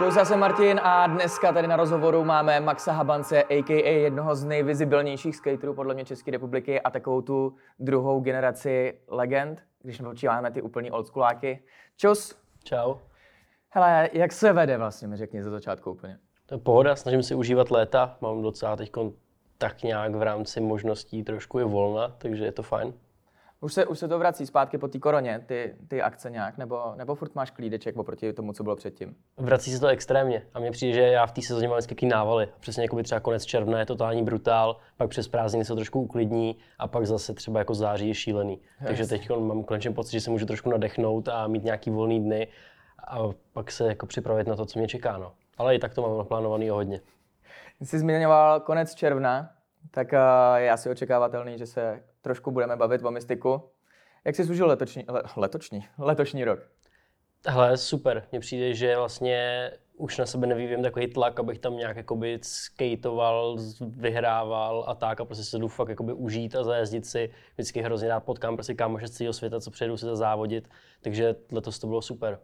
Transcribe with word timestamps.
Čau, 0.00 0.10
já 0.16 0.24
jsem 0.24 0.38
Martin 0.38 0.80
a 0.82 1.06
dneska 1.06 1.52
tady 1.52 1.66
na 1.68 1.76
rozhovoru 1.76 2.24
máme 2.24 2.60
Maxa 2.60 2.92
Habance, 2.92 3.42
a.k.a. 3.42 3.90
jednoho 3.90 4.34
z 4.34 4.44
nejvizibilnějších 4.44 5.36
skaterů 5.36 5.74
podle 5.74 5.94
mě 5.94 6.04
České 6.04 6.30
republiky 6.30 6.80
a 6.80 6.90
takovou 6.90 7.22
tu 7.22 7.54
druhou 7.78 8.20
generaci 8.20 8.98
legend, 9.08 9.62
když 9.82 9.98
nepočíváme 9.98 10.50
ty 10.50 10.62
úplný 10.62 10.90
oldschooláky. 10.90 11.62
Čus. 11.96 12.36
Čau. 12.64 12.94
Hele, 13.70 14.10
jak 14.12 14.32
se 14.32 14.52
vede 14.52 14.78
vlastně, 14.78 15.08
mi 15.08 15.16
řekni 15.16 15.42
za 15.42 15.50
začátku 15.50 15.90
úplně. 15.90 16.18
To 16.46 16.54
je 16.54 16.58
pohoda, 16.58 16.96
snažím 16.96 17.22
si 17.22 17.34
užívat 17.34 17.70
léta, 17.70 18.16
mám 18.20 18.42
docela 18.42 18.76
teď 18.76 18.90
tak 19.58 19.82
nějak 19.82 20.14
v 20.14 20.22
rámci 20.22 20.60
možností 20.60 21.24
trošku 21.24 21.58
je 21.58 21.64
volna, 21.64 22.08
takže 22.18 22.44
je 22.44 22.52
to 22.52 22.62
fajn. 22.62 22.92
Už 23.62 23.72
se, 23.72 23.86
už 23.86 23.98
se 23.98 24.08
to 24.08 24.18
vrací 24.18 24.46
zpátky 24.46 24.78
po 24.78 24.88
té 24.88 24.98
koroně, 24.98 25.44
ty, 25.46 25.74
ty 25.88 26.02
akce 26.02 26.30
nějak, 26.30 26.58
nebo, 26.58 26.94
nebo 26.96 27.14
furt 27.14 27.34
máš 27.34 27.50
klídeček 27.50 27.96
oproti 27.96 28.32
tomu, 28.32 28.52
co 28.52 28.62
bylo 28.62 28.76
předtím? 28.76 29.16
Vrací 29.36 29.72
se 29.72 29.80
to 29.80 29.86
extrémně 29.86 30.42
a 30.54 30.60
mně 30.60 30.70
přijde, 30.70 30.92
že 30.94 31.00
já 31.00 31.26
v 31.26 31.32
té 31.32 31.42
sezóně 31.42 31.68
mám 31.68 31.78
vždycky 31.78 32.06
návaly. 32.06 32.48
Přesně 32.60 32.82
jako 32.82 32.96
by 32.96 33.02
třeba 33.02 33.20
konec 33.20 33.44
června 33.44 33.78
je 33.78 33.86
totální 33.86 34.22
brutál, 34.22 34.76
pak 34.96 35.10
přes 35.10 35.28
prázdniny 35.28 35.64
se 35.64 35.74
trošku 35.74 36.00
uklidní 36.00 36.56
a 36.78 36.88
pak 36.88 37.06
zase 37.06 37.34
třeba 37.34 37.58
jako 37.58 37.74
září 37.74 38.08
je 38.08 38.14
šílený. 38.14 38.52
Yes. 38.52 38.86
Takže 38.86 39.06
teď 39.06 39.30
mám 39.30 39.64
konečně 39.64 39.90
pocit, 39.90 40.12
že 40.12 40.20
se 40.20 40.30
můžu 40.30 40.46
trošku 40.46 40.70
nadechnout 40.70 41.28
a 41.28 41.46
mít 41.46 41.64
nějaký 41.64 41.90
volný 41.90 42.20
dny 42.20 42.48
a 43.08 43.18
pak 43.52 43.70
se 43.70 43.86
jako 43.86 44.06
připravit 44.06 44.46
na 44.46 44.56
to, 44.56 44.66
co 44.66 44.78
mě 44.78 44.88
čeká. 44.88 45.18
No. 45.18 45.32
Ale 45.58 45.74
i 45.74 45.78
tak 45.78 45.94
to 45.94 46.02
mám 46.02 46.18
naplánovaný 46.18 46.68
hodně. 46.68 47.00
Jsi 47.80 47.98
zmiňoval 47.98 48.60
konec 48.60 48.94
června, 48.94 49.50
tak 49.90 50.12
uh, 50.12 50.56
je 50.56 50.70
asi 50.70 50.90
očekávatelný, 50.90 51.58
že 51.58 51.66
se 51.66 52.02
trošku 52.22 52.50
budeme 52.50 52.76
bavit 52.76 53.04
o 53.04 53.10
mystiku. 53.10 53.70
Jak 54.24 54.36
jsi 54.36 54.44
služil 54.44 54.66
letošní, 54.66 55.04
le, 55.08 55.22
letošní, 55.36 55.88
letošní 55.98 56.44
rok? 56.44 56.60
Hele, 57.46 57.76
super. 57.76 58.22
Mně 58.32 58.40
přijde, 58.40 58.74
že 58.74 58.96
vlastně 58.96 59.70
už 59.96 60.18
na 60.18 60.26
sebe 60.26 60.46
nevyvím 60.46 60.82
takový 60.82 61.06
tlak, 61.06 61.40
abych 61.40 61.58
tam 61.58 61.76
nějak 61.76 61.96
jakoby 61.96 62.38
skateoval, 62.42 63.56
vyhrával 63.80 64.84
a 64.88 64.94
tak 64.94 65.20
a 65.20 65.24
prostě 65.24 65.44
se 65.44 65.58
jdu 65.58 65.68
fakt 65.68 65.88
jakoby 65.88 66.12
užít 66.12 66.56
a 66.56 66.64
zajezdit 66.64 67.06
si. 67.06 67.30
Vždycky 67.54 67.82
hrozně 67.82 68.08
rád 68.08 68.20
potkám 68.20 68.56
prostě 68.56 68.74
kámoše 68.74 69.08
z 69.08 69.10
celého 69.10 69.32
světa, 69.32 69.60
co 69.60 69.70
přijedou 69.70 69.96
si 69.96 70.06
za 70.06 70.16
závodit, 70.16 70.68
takže 71.00 71.36
letos 71.52 71.78
to 71.78 71.86
bylo 71.86 72.02
super. 72.02 72.38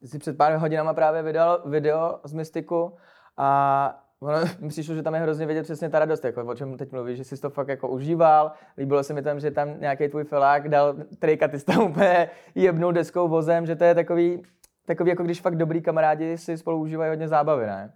Ty 0.00 0.08
jsi 0.08 0.18
před 0.18 0.36
pár 0.36 0.56
hodinama 0.56 0.94
právě 0.94 1.22
vydal 1.22 1.62
video 1.66 2.20
z 2.24 2.32
Mystiku 2.32 2.96
a 3.36 4.07
Ono 4.20 4.38
mi 4.60 4.68
přišlo, 4.68 4.94
že 4.94 5.02
tam 5.02 5.14
je 5.14 5.20
hrozně 5.20 5.46
vidět 5.46 5.62
přesně 5.62 5.88
ta 5.88 5.98
radost, 5.98 6.24
jako 6.24 6.44
o 6.44 6.54
čem 6.54 6.76
teď 6.76 6.92
mluvíš, 6.92 7.16
že 7.16 7.24
jsi 7.24 7.40
to 7.40 7.50
fakt 7.50 7.68
jako 7.68 7.88
užíval. 7.88 8.52
Líbilo 8.78 9.04
se 9.04 9.14
mi 9.14 9.22
tam, 9.22 9.40
že 9.40 9.50
tam 9.50 9.80
nějaký 9.80 10.08
tvůj 10.08 10.24
felák 10.24 10.68
dal 10.68 10.94
trejka, 11.18 11.48
ty 11.48 11.58
tam 11.58 11.82
úplně 11.82 12.30
jebnou 12.54 12.92
deskou 12.92 13.28
vozem, 13.28 13.66
že 13.66 13.76
to 13.76 13.84
je 13.84 13.94
takový, 13.94 14.42
takový 14.86 15.10
jako 15.10 15.22
když 15.22 15.40
fakt 15.40 15.56
dobrý 15.56 15.82
kamarádi 15.82 16.38
si 16.38 16.58
spolu 16.58 16.80
užívají 16.80 17.08
hodně 17.08 17.28
zábavy, 17.28 17.66
ne? 17.66 17.92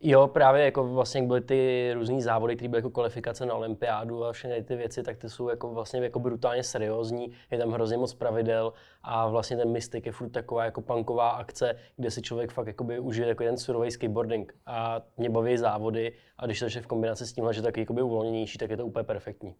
Jo, 0.00 0.28
právě 0.28 0.64
jako 0.64 0.84
vlastně 0.84 1.22
byly 1.22 1.40
ty 1.40 1.90
různé 1.94 2.20
závody, 2.22 2.56
které 2.56 2.68
byly 2.68 2.78
jako 2.78 2.90
kvalifikace 2.90 3.46
na 3.46 3.54
olympiádu 3.54 4.24
a 4.24 4.32
všechny 4.32 4.62
ty 4.62 4.76
věci, 4.76 5.02
tak 5.02 5.16
ty 5.16 5.28
jsou 5.28 5.48
jako 5.48 5.68
vlastně 5.68 6.00
jako 6.00 6.18
brutálně 6.18 6.62
seriózní, 6.62 7.32
je 7.50 7.58
tam 7.58 7.70
hrozně 7.70 7.96
moc 7.96 8.14
pravidel 8.14 8.72
a 9.02 9.28
vlastně 9.28 9.56
ten 9.56 9.72
Mystic 9.72 10.06
je 10.06 10.12
furt 10.12 10.28
taková 10.28 10.64
jako 10.64 10.80
punková 10.80 11.30
akce, 11.30 11.76
kde 11.96 12.10
si 12.10 12.22
člověk 12.22 12.52
fakt 12.52 12.66
jakoby 12.66 13.00
užije 13.00 13.28
jako 13.28 13.44
ten 13.44 13.56
surový 13.56 13.90
skateboarding. 13.90 14.54
A 14.66 15.00
mě 15.16 15.30
baví 15.30 15.58
závody 15.58 16.12
a 16.38 16.46
když 16.46 16.58
to 16.60 16.66
je 16.74 16.82
v 16.82 16.86
kombinaci 16.86 17.26
s 17.26 17.32
tímhle, 17.32 17.54
že 17.54 17.62
taky 17.62 17.80
jakoby 17.80 18.02
uvolněnější, 18.02 18.58
tak 18.58 18.70
je 18.70 18.76
to 18.76 18.86
úplně 18.86 19.04
perfektní. 19.04 19.54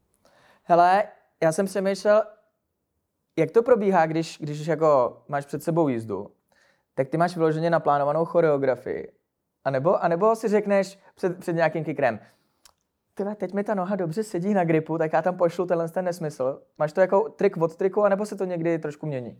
Hele, 0.62 1.04
já 1.42 1.52
jsem 1.52 1.66
přemýšlel, 1.66 2.22
jak 3.38 3.50
to 3.50 3.62
probíhá, 3.62 4.06
když, 4.06 4.38
když 4.40 4.66
jako 4.66 5.22
máš 5.28 5.46
před 5.46 5.62
sebou 5.62 5.88
jízdu, 5.88 6.30
tak 6.94 7.08
ty 7.08 7.16
máš 7.16 7.36
vyloženě 7.36 7.70
naplánovanou 7.70 8.24
choreografii 8.24 9.16
a 9.66 9.70
nebo, 9.70 10.04
a 10.04 10.08
nebo 10.08 10.36
si 10.36 10.48
řekneš 10.48 10.98
před, 11.14 11.38
před 11.38 11.52
nějakým 11.52 11.84
kikrem, 11.84 12.20
tyhle, 13.14 13.34
teď 13.34 13.52
mi 13.52 13.64
ta 13.64 13.74
noha 13.74 13.96
dobře 13.96 14.22
sedí 14.22 14.54
na 14.54 14.64
gripu, 14.64 14.98
tak 14.98 15.12
já 15.12 15.22
tam 15.22 15.36
pošlu 15.36 15.66
tenhle 15.66 15.88
ten 15.88 16.04
nesmysl. 16.04 16.62
Máš 16.78 16.92
to 16.92 17.00
jako 17.00 17.28
trik 17.28 17.56
od 17.56 17.76
triku, 17.76 18.02
anebo 18.02 18.26
se 18.26 18.36
to 18.36 18.44
někdy 18.44 18.78
trošku 18.78 19.06
mění? 19.06 19.38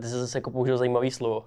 Ty 0.00 0.06
jsi 0.06 0.14
zase 0.14 0.38
jako 0.38 0.50
použil 0.50 0.78
zajímavý 0.78 1.10
slovo, 1.10 1.44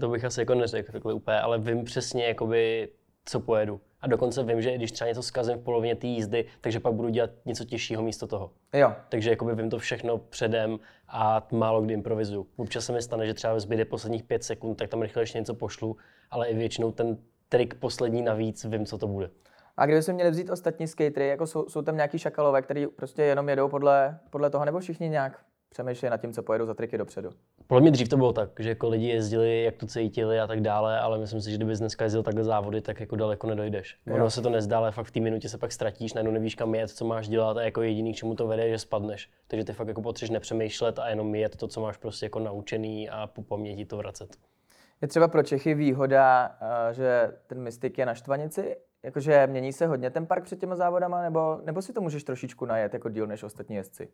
to 0.00 0.08
bych 0.08 0.24
asi 0.24 0.40
jako 0.40 0.54
neřekl 0.54 0.92
takhle 0.92 1.12
úplně, 1.12 1.40
ale 1.40 1.58
vím 1.58 1.84
přesně, 1.84 2.26
jakoby, 2.26 2.88
co 3.24 3.40
pojedu. 3.40 3.80
A 4.00 4.06
dokonce 4.06 4.42
vím, 4.42 4.62
že 4.62 4.74
když 4.74 4.92
třeba 4.92 5.08
něco 5.08 5.22
zkazím 5.22 5.58
v 5.58 5.62
polovině 5.62 5.96
té 5.96 6.06
jízdy, 6.06 6.44
takže 6.60 6.80
pak 6.80 6.94
budu 6.94 7.08
dělat 7.08 7.30
něco 7.44 7.64
těžšího 7.64 8.02
místo 8.02 8.26
toho. 8.26 8.50
Jo. 8.72 8.92
Takže 9.08 9.30
jakoby 9.30 9.54
vím 9.54 9.70
to 9.70 9.78
všechno 9.78 10.18
předem 10.18 10.78
a 11.08 11.46
málo 11.52 11.82
kdy 11.82 11.94
improvizuju. 11.94 12.46
Občas 12.56 12.84
se 12.84 12.92
mi 12.92 13.02
stane, 13.02 13.26
že 13.26 13.34
třeba 13.34 13.60
zbyde 13.60 13.84
posledních 13.84 14.22
pět 14.22 14.44
sekund, 14.44 14.74
tak 14.74 14.90
tam 14.90 15.02
rychle 15.02 15.22
ještě 15.22 15.38
něco 15.38 15.54
pošlu, 15.54 15.96
ale 16.30 16.48
i 16.48 16.54
většinou 16.54 16.92
ten 16.92 17.18
trik 17.48 17.74
poslední 17.74 18.22
navíc, 18.22 18.64
vím, 18.64 18.86
co 18.86 18.98
to 18.98 19.06
bude. 19.06 19.30
A 19.76 19.86
kdyby 19.86 20.02
se 20.02 20.12
měli 20.12 20.30
vzít 20.30 20.50
ostatní 20.50 20.88
skatery, 20.88 21.28
jako 21.28 21.46
jsou, 21.46 21.68
jsou 21.68 21.82
tam 21.82 21.96
nějaký 21.96 22.18
šakalové, 22.18 22.62
který 22.62 22.86
prostě 22.86 23.22
jenom 23.22 23.48
jedou 23.48 23.68
podle, 23.68 24.18
podle 24.30 24.50
toho, 24.50 24.64
nebo 24.64 24.80
všichni 24.80 25.08
nějak 25.08 25.40
přemýšlí 25.68 26.08
nad 26.08 26.20
tím, 26.20 26.32
co 26.32 26.42
pojedou 26.42 26.66
za 26.66 26.74
triky 26.74 26.98
dopředu? 26.98 27.30
Podle 27.66 27.80
mě 27.80 27.90
dřív 27.90 28.08
to 28.08 28.16
bylo 28.16 28.32
tak, 28.32 28.50
že 28.58 28.68
jako 28.68 28.88
lidi 28.88 29.06
jezdili, 29.06 29.62
jak 29.62 29.76
to 29.76 29.86
cítili 29.86 30.40
a 30.40 30.46
tak 30.46 30.60
dále, 30.60 31.00
ale 31.00 31.18
myslím 31.18 31.40
si, 31.40 31.50
že 31.50 31.56
kdybys 31.56 31.78
dneska 31.78 32.04
jezdil 32.04 32.22
takhle 32.22 32.44
závody, 32.44 32.80
tak 32.80 33.00
jako 33.00 33.16
daleko 33.16 33.46
nedojdeš. 33.46 33.98
Jo. 34.06 34.14
Ono 34.14 34.30
se 34.30 34.42
to 34.42 34.50
nezdá, 34.50 34.78
ale 34.78 34.92
fakt 34.92 35.06
v 35.06 35.10
té 35.10 35.20
minutě 35.20 35.48
se 35.48 35.58
pak 35.58 35.72
ztratíš, 35.72 36.14
najednou 36.14 36.32
nevíš, 36.32 36.54
kam 36.54 36.74
jet, 36.74 36.90
co 36.90 37.04
máš 37.04 37.28
dělat 37.28 37.56
a 37.56 37.62
jako 37.62 37.82
jediný, 37.82 38.12
k 38.12 38.16
čemu 38.16 38.34
to 38.34 38.46
vede, 38.46 38.70
že 38.70 38.78
spadneš. 38.78 39.30
Takže 39.48 39.64
ty 39.64 39.72
fakt 39.72 39.88
jako 39.88 40.02
potřebuješ 40.02 40.30
nepřemýšlet 40.30 40.98
a 40.98 41.08
jenom 41.08 41.34
jet 41.34 41.56
to, 41.56 41.68
co 41.68 41.80
máš 41.80 41.96
prostě 41.96 42.26
jako 42.26 42.38
naučený 42.38 43.08
a 43.10 43.26
po 43.26 43.42
paměti 43.42 43.84
to 43.84 43.96
vracet. 43.96 44.36
Je 45.02 45.08
třeba 45.08 45.28
pro 45.28 45.42
Čechy 45.42 45.74
výhoda, 45.74 46.56
eh, 46.60 46.94
že 46.94 47.32
ten 47.46 47.62
Mystik 47.62 47.98
je 47.98 48.06
na 48.06 48.14
Štvanici, 48.14 48.76
jakože 49.02 49.46
mění 49.46 49.72
se 49.72 49.86
hodně 49.86 50.10
ten 50.10 50.26
park 50.26 50.44
před 50.44 50.60
těma 50.60 50.76
závodama, 50.76 51.22
nebo, 51.22 51.60
nebo 51.64 51.82
si 51.82 51.92
to 51.92 52.00
můžeš 52.00 52.24
trošičku 52.24 52.64
najet 52.64 52.94
jako 52.94 53.08
díl 53.08 53.26
než 53.26 53.42
ostatní 53.42 53.76
jezdci? 53.76 54.08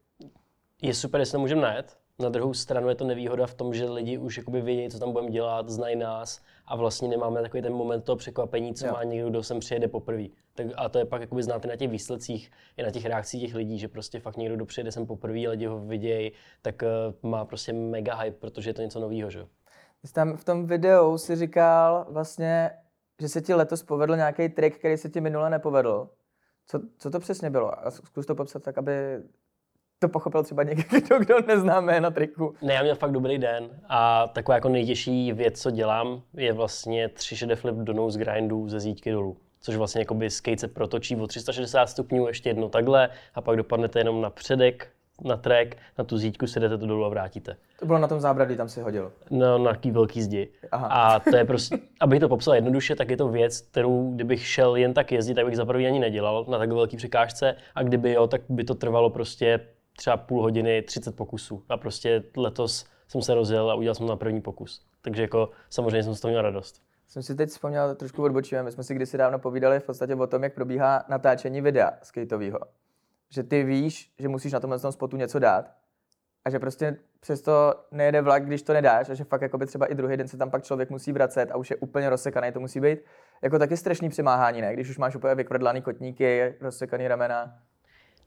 Je 0.82 0.94
super, 0.94 1.21
jestli 1.21 1.32
to 1.32 1.38
můžeme 1.38 1.62
najet. 1.62 1.97
Na 2.19 2.28
druhou 2.28 2.54
stranu 2.54 2.88
je 2.88 2.94
to 2.94 3.04
nevýhoda 3.04 3.47
v 3.47 3.54
tom, 3.54 3.75
že 3.75 3.84
lidi 3.84 4.19
už 4.19 4.38
jakoby 4.38 4.60
vědí, 4.60 4.91
co 4.91 4.98
tam 4.98 5.12
budeme 5.12 5.31
dělat, 5.31 5.69
znají 5.69 5.97
nás 5.97 6.41
a 6.66 6.76
vlastně 6.76 7.09
nemáme 7.09 7.42
takový 7.42 7.62
ten 7.62 7.72
moment 7.72 8.03
toho 8.03 8.16
překvapení, 8.16 8.75
co 8.75 8.87
jo. 8.87 8.92
má 8.92 9.04
někdo, 9.04 9.31
kdo 9.31 9.42
sem 9.42 9.60
přijede 9.60 9.88
poprvé. 9.88 10.25
Tak, 10.54 10.66
a 10.76 10.88
to 10.88 10.98
je 10.98 11.04
pak 11.04 11.21
jakoby 11.21 11.42
znáte 11.42 11.69
na 11.69 11.76
těch 11.76 11.91
výsledcích 11.91 12.50
i 12.76 12.82
na 12.82 12.91
těch 12.91 13.06
reakcích 13.06 13.42
těch 13.42 13.54
lidí, 13.54 13.78
že 13.78 13.88
prostě 13.88 14.21
fakt 14.21 14.37
někdo, 14.37 14.56
kdo 14.56 14.66
přijede 14.66 14.92
sem 14.92 15.06
poprvé, 15.06 15.48
lidi 15.48 15.66
ho 15.66 15.81
vidějí, 15.81 16.32
tak 16.62 16.82
uh, 16.82 17.31
má 17.31 17.44
prostě 17.44 17.72
mega 17.72 18.15
hype, 18.15 18.37
protože 18.38 18.71
je 18.71 18.75
to 18.75 18.82
něco 18.82 19.00
nového, 19.00 19.31
že? 19.31 19.47
Jsi 20.06 20.12
tam 20.12 20.36
v 20.36 20.44
tom 20.44 20.66
videu 20.66 21.18
si 21.18 21.36
říkal 21.36 22.06
vlastně, 22.08 22.70
že 23.20 23.28
se 23.28 23.40
ti 23.40 23.54
letos 23.54 23.82
povedl 23.82 24.16
nějaký 24.16 24.48
trik, 24.48 24.78
který 24.78 24.96
se 24.96 25.08
ti 25.08 25.20
minule 25.20 25.50
nepovedl. 25.50 26.10
Co, 26.66 26.80
co 26.98 27.10
to 27.10 27.20
přesně 27.20 27.50
bylo? 27.50 27.86
A 27.86 27.90
zkus 27.90 28.26
to 28.26 28.34
popsat 28.34 28.62
tak, 28.62 28.78
aby 28.78 28.92
to 29.98 30.08
pochopil 30.08 30.42
třeba 30.42 30.62
někdo, 30.62 31.18
kdo 31.18 31.41
nezná 31.46 31.80
na 31.80 32.10
triku. 32.10 32.54
Ne, 32.62 32.74
já 32.74 32.82
měl 32.82 32.94
fakt 32.94 33.12
dobrý 33.12 33.38
den 33.38 33.70
a 33.88 34.26
taková 34.26 34.54
jako 34.54 34.68
nejtěžší 34.68 35.32
věc, 35.32 35.62
co 35.62 35.70
dělám, 35.70 36.22
je 36.34 36.52
vlastně 36.52 37.08
3 37.08 37.36
flip 37.54 37.76
do 37.76 37.92
nose 37.92 38.18
grindu 38.18 38.68
ze 38.68 38.80
zítky 38.80 39.12
dolů. 39.12 39.36
Což 39.60 39.76
vlastně 39.76 40.00
jakoby 40.00 40.30
skate 40.30 40.58
se 40.58 40.68
protočí 40.68 41.16
o 41.16 41.26
360 41.26 41.86
stupňů, 41.86 42.26
ještě 42.26 42.48
jedno 42.48 42.68
takhle 42.68 43.08
a 43.34 43.41
pak 43.41 43.56
dopadnete 43.56 44.00
jenom 44.00 44.20
na 44.20 44.30
předek, 44.30 44.88
na 45.24 45.36
track, 45.36 45.76
na 45.98 46.04
tu 46.04 46.18
zítku 46.18 46.46
si 46.46 46.60
jdete 46.60 46.78
to 46.78 46.86
dolů 46.86 47.04
a 47.04 47.08
vrátíte. 47.08 47.56
To 47.78 47.86
bylo 47.86 47.98
na 47.98 48.08
tom 48.08 48.20
zábradlí, 48.20 48.56
tam 48.56 48.68
si 48.68 48.80
hodil? 48.80 49.12
No, 49.30 49.58
na 49.58 49.70
taký 49.70 49.90
velký 49.90 50.22
zdi. 50.22 50.48
Aha. 50.72 50.86
A 50.86 51.20
to 51.20 51.36
je 51.36 51.44
prostě, 51.44 51.78
abych 52.00 52.20
to 52.20 52.28
popsal 52.28 52.54
jednoduše, 52.54 52.96
tak 52.96 53.10
je 53.10 53.16
to 53.16 53.28
věc, 53.28 53.60
kterou 53.60 54.14
kdybych 54.14 54.46
šel 54.46 54.76
jen 54.76 54.94
tak 54.94 55.12
jezdit, 55.12 55.34
tak 55.34 55.46
bych 55.46 55.56
za 55.56 55.64
první 55.64 55.86
ani 55.86 56.00
nedělal 56.00 56.46
na 56.48 56.58
tak 56.58 56.72
velký 56.72 56.96
překážce 56.96 57.56
a 57.74 57.82
kdyby 57.82 58.12
jo, 58.12 58.26
tak 58.26 58.40
by 58.48 58.64
to 58.64 58.74
trvalo 58.74 59.10
prostě 59.10 59.60
třeba 59.96 60.16
půl 60.16 60.42
hodiny, 60.42 60.82
30 60.82 61.16
pokusů. 61.16 61.62
A 61.68 61.76
prostě 61.76 62.22
letos 62.36 62.86
jsem 63.08 63.22
se 63.22 63.34
rozjel 63.34 63.70
a 63.70 63.74
udělal 63.74 63.94
jsem 63.94 64.06
na 64.06 64.16
první 64.16 64.41
pokus. 64.41 64.82
Takže 65.03 65.22
jako 65.22 65.50
samozřejmě 65.70 66.03
jsem 66.03 66.15
z 66.15 66.20
toho 66.20 66.30
měl 66.30 66.42
radost. 66.42 66.82
Jsem 67.08 67.22
si 67.22 67.34
teď 67.34 67.48
vzpomněl, 67.48 67.94
trošku 67.94 68.22
odbočíme, 68.22 68.62
my 68.62 68.72
jsme 68.72 68.82
si 68.82 68.94
kdysi 68.94 69.18
dávno 69.18 69.38
povídali 69.38 69.80
v 69.80 69.84
podstatě 69.84 70.15
o 70.15 70.26
tom, 70.26 70.42
jak 70.42 70.54
probíhá 70.54 71.04
natáčení 71.08 71.60
videa 71.60 71.92
skateového 72.03 72.58
že 73.32 73.42
ty 73.42 73.64
víš, 73.64 74.12
že 74.18 74.28
musíš 74.28 74.52
na 74.52 74.60
tomhle 74.60 74.78
spotu 74.78 75.16
něco 75.16 75.38
dát 75.38 75.70
a 76.44 76.50
že 76.50 76.58
prostě 76.58 76.96
přesto 77.20 77.74
nejede 77.90 78.20
vlak, 78.20 78.46
když 78.46 78.62
to 78.62 78.72
nedáš 78.72 79.10
a 79.10 79.14
že 79.14 79.24
fakt 79.24 79.42
jako 79.42 79.58
by 79.58 79.66
třeba 79.66 79.86
i 79.86 79.94
druhý 79.94 80.16
den 80.16 80.28
se 80.28 80.36
tam 80.36 80.50
pak 80.50 80.64
člověk 80.64 80.90
musí 80.90 81.12
vracet 81.12 81.50
a 81.50 81.56
už 81.56 81.70
je 81.70 81.76
úplně 81.76 82.10
rozsekaný, 82.10 82.52
to 82.52 82.60
musí 82.60 82.80
být 82.80 82.98
jako 83.42 83.58
taky 83.58 83.76
strašný 83.76 84.08
přemáhání, 84.08 84.60
ne? 84.60 84.72
Když 84.72 84.90
už 84.90 84.98
máš 84.98 85.16
úplně 85.16 85.34
vykvrdlaný 85.34 85.82
kotníky, 85.82 86.54
rozsekaný 86.60 87.08
ramena. 87.08 87.58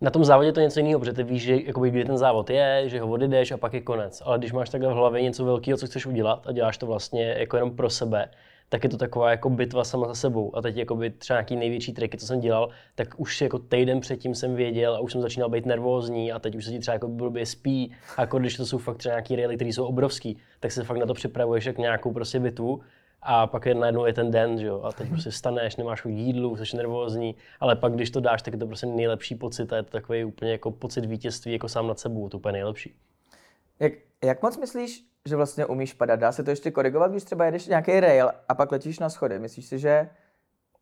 Na 0.01 0.11
tom 0.11 0.25
závodě 0.25 0.51
to 0.51 0.59
něco 0.59 0.79
jiného, 0.79 0.99
protože 0.99 1.13
ty 1.13 1.23
víš, 1.23 1.43
že 1.43 1.55
jakoby, 1.65 1.89
kdy 1.89 2.05
ten 2.05 2.17
závod 2.17 2.49
je, 2.49 2.89
že 2.89 3.01
ho 3.01 3.07
odjedeš 3.07 3.51
a 3.51 3.57
pak 3.57 3.73
je 3.73 3.81
konec. 3.81 4.21
Ale 4.25 4.37
když 4.37 4.51
máš 4.51 4.69
takhle 4.69 4.93
v 4.93 4.95
hlavě 4.95 5.21
něco 5.21 5.45
velkého, 5.45 5.77
co 5.77 5.85
chceš 5.85 6.05
udělat 6.05 6.47
a 6.47 6.51
děláš 6.51 6.77
to 6.77 6.85
vlastně 6.85 7.35
jako 7.37 7.57
jenom 7.57 7.75
pro 7.75 7.89
sebe, 7.89 8.29
tak 8.69 8.83
je 8.83 8.89
to 8.89 8.97
taková 8.97 9.31
jako 9.31 9.50
bitva 9.50 9.83
sama 9.83 10.07
za 10.07 10.15
sebou. 10.15 10.56
A 10.56 10.62
teď 10.62 10.77
jako 10.77 10.95
by 10.95 11.09
třeba 11.09 11.38
nějaký 11.38 11.56
největší 11.56 11.94
triky, 11.94 12.17
co 12.17 12.25
jsem 12.27 12.39
dělal, 12.39 12.69
tak 12.95 13.07
už 13.17 13.41
jako 13.41 13.59
týden 13.59 14.00
předtím 14.00 14.35
jsem 14.35 14.56
věděl 14.56 14.95
a 14.95 15.00
už 15.00 15.12
jsem 15.12 15.21
začínal 15.21 15.50
být 15.50 15.65
nervózní 15.65 16.31
a 16.31 16.39
teď 16.39 16.56
už 16.56 16.65
se 16.65 16.71
ti 16.71 16.79
třeba 16.79 16.94
jako 16.94 17.07
blbě 17.07 17.45
spí. 17.45 17.95
A 18.17 18.21
jako 18.21 18.39
když 18.39 18.57
to 18.57 18.65
jsou 18.65 18.77
fakt 18.77 18.97
třeba 18.97 19.13
nějaký 19.13 19.35
reality, 19.35 19.56
které 19.56 19.69
jsou 19.69 19.85
obrovský, 19.85 20.38
tak 20.59 20.71
se 20.71 20.83
fakt 20.83 20.97
na 20.97 21.06
to 21.06 21.13
připravuješ 21.13 21.65
jak 21.65 21.77
nějakou 21.77 22.12
prostě 22.12 22.39
bitvu. 22.39 22.81
a 23.27 23.47
pak 23.47 23.65
je 23.65 23.75
najednou 23.75 24.06
je 24.06 24.13
ten 24.13 24.31
den, 24.31 24.59
že 24.59 24.67
jo, 24.67 24.81
a 24.81 24.91
teď 24.91 25.09
prostě 25.09 25.29
vstaneš, 25.29 25.75
nemáš 25.75 26.01
chuť 26.01 26.12
jídlu, 26.12 26.57
jsi 26.57 26.77
nervózní, 26.77 27.35
ale 27.59 27.75
pak 27.75 27.94
když 27.94 28.12
to 28.12 28.19
dáš, 28.19 28.41
tak 28.41 28.53
je 28.53 28.59
to 28.59 28.67
prostě 28.67 28.88
nejlepší 28.88 29.35
pocit 29.35 29.73
a 29.73 29.75
je 29.75 29.83
to 29.83 29.91
takový 29.91 30.25
úplně 30.25 30.51
jako 30.51 30.71
pocit 30.71 31.06
vítězství 31.06 31.53
jako 31.53 31.69
sám 31.69 31.88
nad 31.88 32.00
sebou, 32.00 32.29
to 32.29 32.38
úplně 32.38 32.51
nejlepší. 32.51 32.95
Jak, 33.79 33.94
jak 34.23 34.41
moc 34.41 34.57
myslíš, 34.57 35.03
že 35.30 35.36
vlastně 35.36 35.66
umíš 35.66 35.94
padat? 35.94 36.19
Dá 36.19 36.31
se 36.31 36.44
to 36.44 36.50
ještě 36.50 36.72
korigovat, 36.72 37.12
když 37.12 37.24
třeba 37.24 37.45
jedeš 37.45 37.68
nějaký 37.68 38.00
rail 38.00 38.31
a 38.50 38.56
pak 38.56 38.72
letíš 38.72 39.00
na 39.00 39.10
schody? 39.10 39.39
Myslíš 39.39 39.66
si, 39.66 39.80
že 39.80 40.10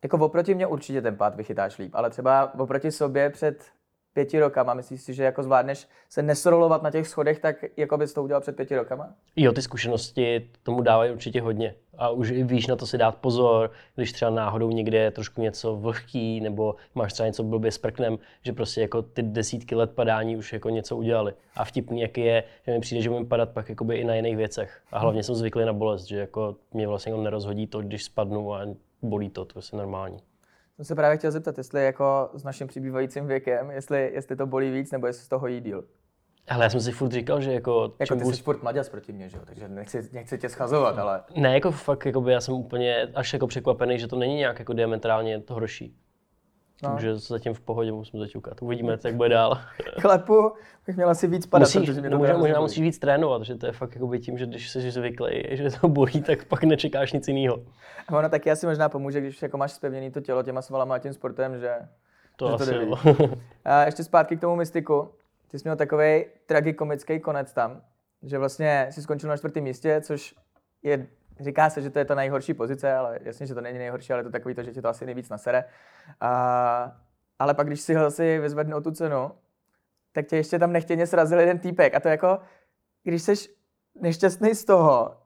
jako 0.02 0.18
oproti 0.18 0.54
mě 0.54 0.66
určitě 0.66 1.02
ten 1.02 1.16
pád 1.16 1.34
vychytáš 1.34 1.78
líp, 1.78 1.94
ale 1.94 2.10
třeba 2.10 2.54
oproti 2.58 2.90
sobě 2.90 3.30
před 3.30 3.64
pěti 4.12 4.40
rokama, 4.40 4.74
myslíš 4.74 5.02
si, 5.02 5.14
že 5.14 5.24
jako 5.24 5.42
zvládneš 5.42 5.88
se 6.08 6.22
nesrolovat 6.22 6.82
na 6.82 6.90
těch 6.90 7.08
schodech, 7.08 7.38
tak 7.38 7.56
jako 7.76 7.98
bys 7.98 8.12
to 8.12 8.22
udělal 8.22 8.40
před 8.40 8.56
pěti 8.56 8.76
rokama? 8.76 9.14
Jo, 9.36 9.52
ty 9.52 9.62
zkušenosti 9.62 10.50
tomu 10.62 10.82
dávají 10.82 11.12
určitě 11.12 11.40
hodně. 11.40 11.74
A 11.98 12.08
už 12.08 12.30
i 12.30 12.44
víš 12.44 12.66
na 12.66 12.76
to 12.76 12.86
si 12.86 12.98
dát 12.98 13.16
pozor, 13.16 13.70
když 13.94 14.12
třeba 14.12 14.30
náhodou 14.30 14.70
někde 14.70 14.98
je 14.98 15.10
trošku 15.10 15.42
něco 15.42 15.76
vlhký, 15.76 16.40
nebo 16.40 16.74
máš 16.94 17.12
třeba 17.12 17.26
něco 17.26 17.42
blbě 17.42 17.70
s 17.70 17.78
prknem, 17.78 18.18
že 18.42 18.52
prostě 18.52 18.80
jako 18.80 19.02
ty 19.02 19.22
desítky 19.22 19.74
let 19.74 19.90
padání 19.90 20.36
už 20.36 20.52
jako 20.52 20.70
něco 20.70 20.96
udělali. 20.96 21.34
A 21.56 21.64
vtipný, 21.64 22.00
jaký 22.00 22.20
je, 22.20 22.44
že 22.66 22.72
mi 22.72 22.80
přijde, 22.80 23.02
že 23.02 23.10
umím 23.10 23.28
padat 23.28 23.50
pak 23.50 23.68
jakoby 23.68 23.96
i 23.96 24.04
na 24.04 24.14
jiných 24.14 24.36
věcech. 24.36 24.82
A 24.92 24.98
hlavně 24.98 25.22
jsem 25.22 25.34
zvyklý 25.34 25.64
na 25.64 25.72
bolest, 25.72 26.04
že 26.04 26.18
jako 26.18 26.56
mě 26.72 26.88
vlastně 26.88 27.16
nerozhodí 27.16 27.66
to, 27.66 27.82
když 27.82 28.04
spadnu 28.04 28.54
a 28.54 28.60
bolí 29.02 29.30
to, 29.30 29.44
to 29.44 29.58
je 29.58 29.78
normální. 29.78 30.18
Jsem 30.76 30.84
se 30.84 30.94
právě 30.94 31.18
chtěl 31.18 31.30
zeptat, 31.30 31.58
jestli 31.58 31.84
jako 31.84 32.30
s 32.34 32.44
naším 32.44 32.66
přibývajícím 32.66 33.26
věkem, 33.26 33.70
jestli, 33.70 34.10
jestli 34.14 34.36
to 34.36 34.46
bolí 34.46 34.70
víc, 34.70 34.92
nebo 34.92 35.06
jestli 35.06 35.24
z 35.24 35.28
toho 35.28 35.46
jí 35.46 35.60
díl. 35.60 35.84
Ale 36.48 36.64
já 36.64 36.70
jsem 36.70 36.80
si 36.80 36.92
furt 36.92 37.12
říkal, 37.12 37.40
že 37.40 37.52
jako... 37.52 37.92
Jako 37.98 38.16
ty 38.16 38.24
jsi 38.24 38.42
furt 38.42 38.62
mladěz 38.62 38.88
proti 38.88 39.12
mě, 39.12 39.28
že 39.28 39.36
jo? 39.36 39.42
takže 39.46 39.68
nechci, 39.68 40.08
nechci 40.12 40.38
tě 40.38 40.48
schazovat, 40.48 40.98
ale... 40.98 41.22
Ne, 41.36 41.54
jako 41.54 41.70
fakt, 41.70 42.06
jako 42.06 42.20
by 42.20 42.32
já 42.32 42.40
jsem 42.40 42.54
úplně 42.54 43.08
až 43.14 43.32
jako 43.32 43.46
překvapený, 43.46 43.98
že 43.98 44.08
to 44.08 44.16
není 44.16 44.34
nějak 44.34 44.58
jako 44.58 44.72
diametrálně 44.72 45.40
to 45.40 45.54
horší. 45.54 45.96
No. 46.82 46.90
Takže 46.90 47.16
zatím 47.16 47.54
v 47.54 47.60
pohodě 47.60 47.92
musím 47.92 48.20
zaťukat. 48.20 48.62
Uvidíme, 48.62 48.98
jak 49.04 49.14
bude 49.14 49.28
dál. 49.28 49.58
Klepu, 50.00 50.52
bych 50.86 50.96
měla 50.96 51.14
si 51.14 51.26
víc 51.26 51.46
padat. 51.46 51.74
Musíš, 51.74 51.96
no, 51.96 52.18
možná, 52.18 52.38
možná 52.38 52.60
musíš 52.60 52.82
víc 52.82 52.98
trénovat, 52.98 53.42
že 53.42 53.54
to 53.54 53.66
je 53.66 53.72
fakt 53.72 53.94
jako 53.94 54.16
tím, 54.16 54.38
že 54.38 54.46
když 54.46 54.70
jsi 54.70 54.90
zvyklý, 54.90 55.42
že 55.50 55.70
to 55.80 55.88
bolí, 55.88 56.22
tak 56.22 56.44
pak 56.44 56.64
nečekáš 56.64 57.12
nic 57.12 57.28
jiného. 57.28 57.64
A 58.08 58.18
ono 58.18 58.28
taky 58.28 58.50
asi 58.50 58.66
možná 58.66 58.88
pomůže, 58.88 59.20
když 59.20 59.42
jako 59.42 59.56
máš 59.56 59.72
spevněný 59.72 60.10
to 60.10 60.20
tělo 60.20 60.42
těma 60.42 60.62
svalama 60.62 60.94
a 60.94 60.98
tím 60.98 61.12
sportem, 61.12 61.58
že 61.58 61.74
to, 62.36 62.48
že 62.48 62.54
asi 62.54 62.74
to 62.74 63.28
a 63.64 63.84
ještě 63.84 64.04
zpátky 64.04 64.36
k 64.36 64.40
tomu 64.40 64.56
mystiku. 64.56 65.08
Ty 65.54 65.58
jsi 65.58 65.68
měl 65.68 65.76
takový 65.76 66.24
tragikomický 66.46 67.20
konec 67.20 67.52
tam, 67.52 67.82
že 68.22 68.38
vlastně 68.38 68.88
si 68.90 69.02
skončil 69.02 69.28
na 69.28 69.36
čtvrtém 69.36 69.64
místě, 69.64 70.00
což 70.00 70.34
je 70.82 71.06
Říká 71.40 71.70
se, 71.70 71.82
že 71.82 71.90
to 71.90 71.98
je 71.98 72.04
ta 72.04 72.14
nejhorší 72.14 72.54
pozice, 72.54 72.94
ale 72.94 73.18
jasně, 73.22 73.46
že 73.46 73.54
to 73.54 73.60
není 73.60 73.78
nejhorší, 73.78 74.12
ale 74.12 74.20
je 74.20 74.24
to 74.24 74.30
takový 74.30 74.54
to, 74.54 74.62
že 74.62 74.72
tě 74.72 74.82
to 74.82 74.88
asi 74.88 75.06
nejvíc 75.06 75.28
nasere. 75.28 75.64
A, 76.20 77.00
ale 77.38 77.54
pak, 77.54 77.66
když 77.66 77.80
si 77.80 77.94
si 78.08 78.38
vyzvednou 78.38 78.80
tu 78.80 78.90
cenu, 78.90 79.30
tak 80.12 80.26
tě 80.26 80.36
ještě 80.36 80.58
tam 80.58 80.72
nechtěně 80.72 81.06
srazil 81.06 81.40
jeden 81.40 81.58
týpek. 81.58 81.94
A 81.94 82.00
to 82.00 82.08
jako, 82.08 82.38
když 83.02 83.22
jsi 83.22 83.32
nešťastný 84.00 84.54
z 84.54 84.64
toho, 84.64 85.16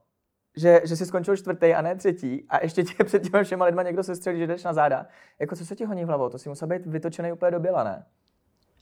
že, 0.57 0.81
že 0.85 0.97
jsi 0.97 1.07
skončil 1.07 1.37
čtvrtý 1.37 1.75
a 1.75 1.83
ne 1.83 1.97
třetí 1.97 2.47
a 2.49 2.63
ještě 2.63 2.83
tě 2.85 3.05
před 3.05 3.23
těma 3.23 3.43
všema 3.43 3.65
lidma 3.65 3.83
někdo 3.83 4.03
se 4.03 4.17
střelí, 4.17 4.39
že 4.39 4.47
jdeš 4.47 4.65
na 4.65 4.73
záda. 4.73 5.07
Jako 5.39 5.57
co 5.57 5.67
se 5.67 5.77
ti 5.77 5.85
honí 5.85 6.05
hlavou? 6.05 6.29
To 6.29 6.39
si 6.39 6.49
musel 6.49 6.69
být 6.69 6.87
vytočený 6.87 7.33
úplně 7.33 7.51
do 7.51 7.61
běla, 7.61 7.85
ne? 7.85 8.07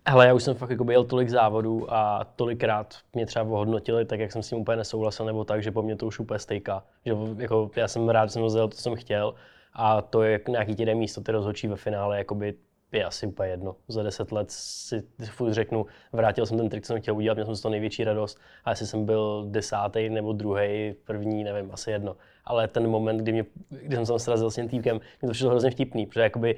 Hele, 0.08 0.26
já 0.26 0.34
už 0.34 0.42
jsem 0.42 0.54
fakt 0.54 0.70
jako 0.70 0.84
byl 0.84 1.04
tolik 1.04 1.28
závodů 1.28 1.94
a 1.94 2.24
tolikrát 2.36 2.94
mě 3.14 3.26
třeba 3.26 3.44
ohodnotili, 3.44 4.04
tak 4.04 4.20
jak 4.20 4.32
jsem 4.32 4.42
s 4.42 4.48
tím 4.48 4.58
úplně 4.58 4.76
nesouhlasil, 4.76 5.26
nebo 5.26 5.44
tak, 5.44 5.62
že 5.62 5.70
po 5.70 5.82
mně 5.82 5.96
to 5.96 6.06
už 6.06 6.18
úplně 6.18 6.38
stejká. 6.38 6.84
Že 7.06 7.12
jako, 7.36 7.70
já 7.76 7.88
jsem 7.88 8.08
rád, 8.08 8.26
že 8.26 8.32
jsem 8.32 8.42
vzal 8.42 8.68
to, 8.68 8.76
co 8.76 8.82
jsem 8.82 8.96
chtěl 8.96 9.34
a 9.72 10.02
to 10.02 10.22
je 10.22 10.40
nějaký 10.48 10.74
ti 10.74 10.94
místo, 10.94 11.20
ty 11.20 11.32
rozhodčí 11.32 11.68
ve 11.68 11.76
finále, 11.76 12.18
jakoby 12.18 12.54
je 12.92 13.04
asi 13.04 13.26
úplně 13.26 13.50
jedno. 13.50 13.76
Za 13.88 14.02
deset 14.02 14.32
let 14.32 14.50
si 14.50 15.02
furt 15.30 15.52
řeknu, 15.52 15.86
vrátil 16.12 16.46
jsem 16.46 16.58
ten 16.58 16.68
trik, 16.68 16.84
co 16.84 16.86
jsem 16.86 17.02
chtěl 17.02 17.16
udělat, 17.16 17.34
měl 17.34 17.46
jsem 17.46 17.56
z 17.56 17.60
toho 17.60 17.70
největší 17.70 18.04
radost 18.04 18.38
a 18.64 18.70
jestli 18.70 18.86
jsem 18.86 19.06
byl 19.06 19.46
desátý 19.50 20.08
nebo 20.08 20.32
druhý, 20.32 20.94
první, 21.04 21.44
nevím, 21.44 21.70
asi 21.72 21.90
jedno. 21.90 22.16
Ale 22.44 22.68
ten 22.68 22.88
moment, 22.88 23.18
kdy, 23.18 23.32
mě, 23.32 23.44
kdy 23.70 23.96
jsem 23.96 24.06
se 24.06 24.18
srazil 24.18 24.50
s 24.50 24.54
tím 24.54 24.68
týpkem, 24.68 24.96
mě 24.96 25.26
to 25.26 25.32
přišlo 25.32 25.50
hrozně 25.50 25.70
vtipný, 25.70 26.06
protože 26.06 26.20
jakoby 26.20 26.56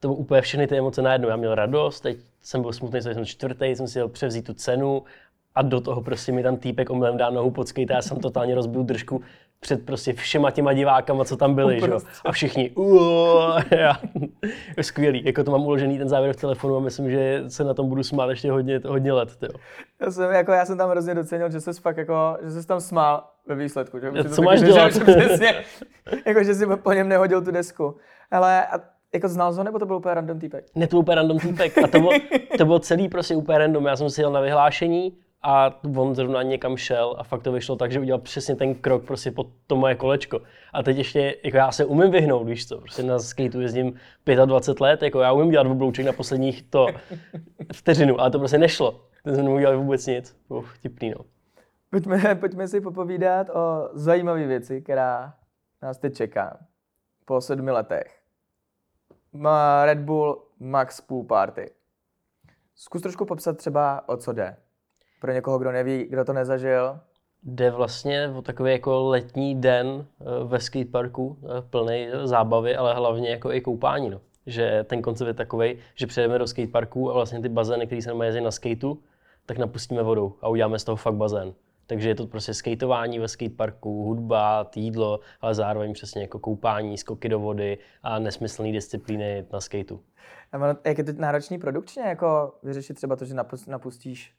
to 0.00 0.08
bylo 0.08 0.14
úplně 0.14 0.40
všechny 0.40 0.66
ty 0.66 0.78
emoce 0.78 1.02
najednou. 1.02 1.28
Já 1.28 1.36
měl 1.36 1.54
radost, 1.54 2.00
teď 2.00 2.16
jsem 2.42 2.62
byl 2.62 2.72
smutný, 2.72 3.00
že 3.02 3.14
jsem 3.14 3.24
čtvrtý, 3.24 3.76
jsem 3.76 3.88
si 3.88 3.98
jel 3.98 4.08
převzít 4.08 4.46
tu 4.46 4.54
cenu 4.54 5.02
a 5.54 5.62
do 5.62 5.80
toho 5.80 6.00
prostě 6.00 6.32
mi 6.32 6.42
tam 6.42 6.56
týpek 6.56 6.90
omylem 6.90 7.16
dá 7.16 7.30
nohu 7.30 7.50
pod 7.50 7.68
skate, 7.68 7.92
já 7.92 8.02
jsem 8.02 8.20
totálně 8.20 8.54
rozbil 8.54 8.82
držku 8.82 9.22
před 9.60 9.86
prostě 9.86 10.12
všema 10.12 10.50
těma 10.50 10.72
divákama, 10.72 11.24
co 11.24 11.36
tam 11.36 11.54
byli, 11.54 11.80
že? 11.80 11.92
A 12.24 12.32
všichni, 12.32 12.70
já, 13.70 14.00
skvělý, 14.82 15.24
jako 15.24 15.44
to 15.44 15.50
mám 15.50 15.66
uložený 15.66 15.98
ten 15.98 16.08
závěr 16.08 16.32
v 16.32 16.40
telefonu 16.40 16.76
a 16.76 16.80
myslím, 16.80 17.10
že 17.10 17.44
se 17.48 17.64
na 17.64 17.74
tom 17.74 17.88
budu 17.88 18.02
smát 18.02 18.30
ještě 18.30 18.50
hodně, 18.50 18.80
hodně 18.86 19.12
let, 19.12 19.36
tyjo. 19.36 19.52
Já 20.00 20.10
jsem, 20.10 20.30
jako, 20.30 20.52
já 20.52 20.64
jsem 20.64 20.78
tam 20.78 20.90
hrozně 20.90 21.14
docenil, 21.14 21.50
že 21.50 21.60
jsi 21.60 21.72
fakt 21.72 21.96
jako, 21.96 22.38
že 22.54 22.66
tam 22.66 22.80
smál 22.80 23.24
ve 23.46 23.54
výsledku. 23.54 23.98
Že? 23.98 24.24
Co 24.24 24.42
máš 24.42 24.60
dělat? 24.60 24.94
Že, 24.94 25.00
přesně, 25.00 25.54
jako, 26.26 26.44
že 26.44 26.54
jsi 26.54 26.66
po 26.82 26.92
něm 26.92 27.08
nehodil 27.08 27.42
tu 27.42 27.50
desku. 27.50 27.96
Ale 28.30 28.66
a 28.66 28.80
jako 29.14 29.28
znal 29.28 29.52
ho, 29.52 29.64
nebo 29.64 29.78
to 29.78 29.86
byl 29.86 29.96
úplně 29.96 30.14
random 30.14 30.38
týpek? 30.38 30.66
Ne, 30.74 30.86
to 30.86 30.90
byl 30.90 30.98
úplně 30.98 31.14
random 31.14 31.38
týpek. 31.38 31.78
A 31.78 31.88
to 31.88 32.00
bylo, 32.00 32.10
to 32.58 32.64
bylo 32.64 32.78
celý 32.78 33.08
prostě 33.08 33.36
úplně 33.36 33.58
random. 33.58 33.86
Já 33.86 33.96
jsem 33.96 34.10
si 34.10 34.20
jel 34.20 34.32
na 34.32 34.40
vyhlášení 34.40 35.18
a 35.42 35.80
on 35.96 36.14
zrovna 36.14 36.42
někam 36.42 36.76
šel 36.76 37.14
a 37.18 37.24
fakt 37.24 37.42
to 37.42 37.52
vyšlo 37.52 37.76
tak, 37.76 37.92
že 37.92 38.00
udělal 38.00 38.20
přesně 38.20 38.56
ten 38.56 38.74
krok 38.74 39.04
prostě 39.04 39.30
pod 39.30 39.46
to 39.66 39.76
moje 39.76 39.94
kolečko. 39.94 40.40
A 40.72 40.82
teď 40.82 40.96
ještě, 40.96 41.36
jako 41.44 41.56
já 41.56 41.72
se 41.72 41.84
umím 41.84 42.10
vyhnout, 42.10 42.46
víš 42.46 42.68
co, 42.68 42.78
prostě 42.78 43.02
na 43.02 43.18
skateu 43.18 43.60
jezdím 43.60 43.94
25 44.44 44.80
let, 44.80 45.02
jako 45.02 45.20
já 45.20 45.32
umím 45.32 45.50
dělat 45.50 45.66
oblouček 45.66 46.06
na 46.06 46.12
posledních 46.12 46.62
to 46.62 46.86
vteřinu, 47.74 48.20
ale 48.20 48.30
to 48.30 48.38
prostě 48.38 48.58
nešlo. 48.58 49.00
To 49.24 49.34
jsem 49.34 49.44
neudělal 49.44 49.78
vůbec 49.78 50.06
nic. 50.06 50.36
Uf, 50.48 50.78
tipný, 50.78 51.10
no. 51.10 51.24
Pojďme, 51.90 52.34
pojďme 52.34 52.68
si 52.68 52.80
popovídat 52.80 53.50
o 53.50 53.88
zajímavé 53.92 54.46
věci, 54.46 54.82
která 54.82 55.34
nás 55.82 55.98
teď 55.98 56.14
čeká 56.14 56.58
po 57.24 57.40
sedmi 57.40 57.70
letech. 57.70 58.25
Red 59.84 59.98
Bull 59.98 60.42
Max 60.60 61.00
Pool 61.00 61.24
Party. 61.24 61.70
Zkus 62.74 63.02
trošku 63.02 63.24
popsat 63.24 63.56
třeba, 63.56 64.08
o 64.08 64.16
co 64.16 64.32
jde. 64.32 64.56
Pro 65.20 65.32
někoho, 65.32 65.58
kdo 65.58 65.72
neví, 65.72 66.04
kdo 66.04 66.24
to 66.24 66.32
nezažil. 66.32 67.00
Jde 67.42 67.70
vlastně 67.70 68.28
o 68.28 68.42
takový 68.42 68.72
jako 68.72 69.08
letní 69.08 69.60
den 69.60 70.06
eh, 70.20 70.24
ve 70.44 70.60
skateparku, 70.60 71.38
eh, 71.42 71.62
plný 71.70 72.08
zábavy, 72.24 72.76
ale 72.76 72.94
hlavně 72.94 73.30
jako 73.30 73.52
i 73.52 73.60
koupání. 73.60 74.10
No. 74.10 74.20
Že 74.46 74.84
ten 74.84 75.02
koncept 75.02 75.28
je 75.28 75.34
takový, 75.34 75.78
že 75.94 76.06
přejdeme 76.06 76.38
do 76.38 76.46
skateparku 76.46 77.10
a 77.10 77.14
vlastně 77.14 77.40
ty 77.40 77.48
bazény, 77.48 77.86
které 77.86 78.02
se 78.02 78.08
nemají 78.08 78.40
na 78.40 78.50
skateu, 78.50 78.98
tak 79.46 79.58
napustíme 79.58 80.02
vodou 80.02 80.34
a 80.40 80.48
uděláme 80.48 80.78
z 80.78 80.84
toho 80.84 80.96
fakt 80.96 81.14
bazén. 81.14 81.54
Takže 81.86 82.08
je 82.08 82.14
to 82.14 82.26
prostě 82.26 82.54
skateování 82.54 83.18
ve 83.18 83.28
skateparku, 83.28 84.04
hudba, 84.04 84.70
jídlo, 84.76 85.20
ale 85.40 85.54
zároveň 85.54 85.92
přesně 85.92 86.22
jako 86.22 86.38
koupání, 86.38 86.98
skoky 86.98 87.28
do 87.28 87.40
vody 87.40 87.78
a 88.02 88.18
nesmyslné 88.18 88.72
disciplíny 88.72 89.46
na 89.52 89.60
skateu. 89.60 90.00
A 90.52 90.76
jak 90.88 90.98
je 90.98 91.04
to 91.04 91.12
náročný 91.12 91.58
produkčně, 91.58 92.02
jako 92.02 92.58
vyřešit 92.62 92.94
třeba 92.94 93.16
to, 93.16 93.24
že 93.24 93.34
napustíš 93.68 94.34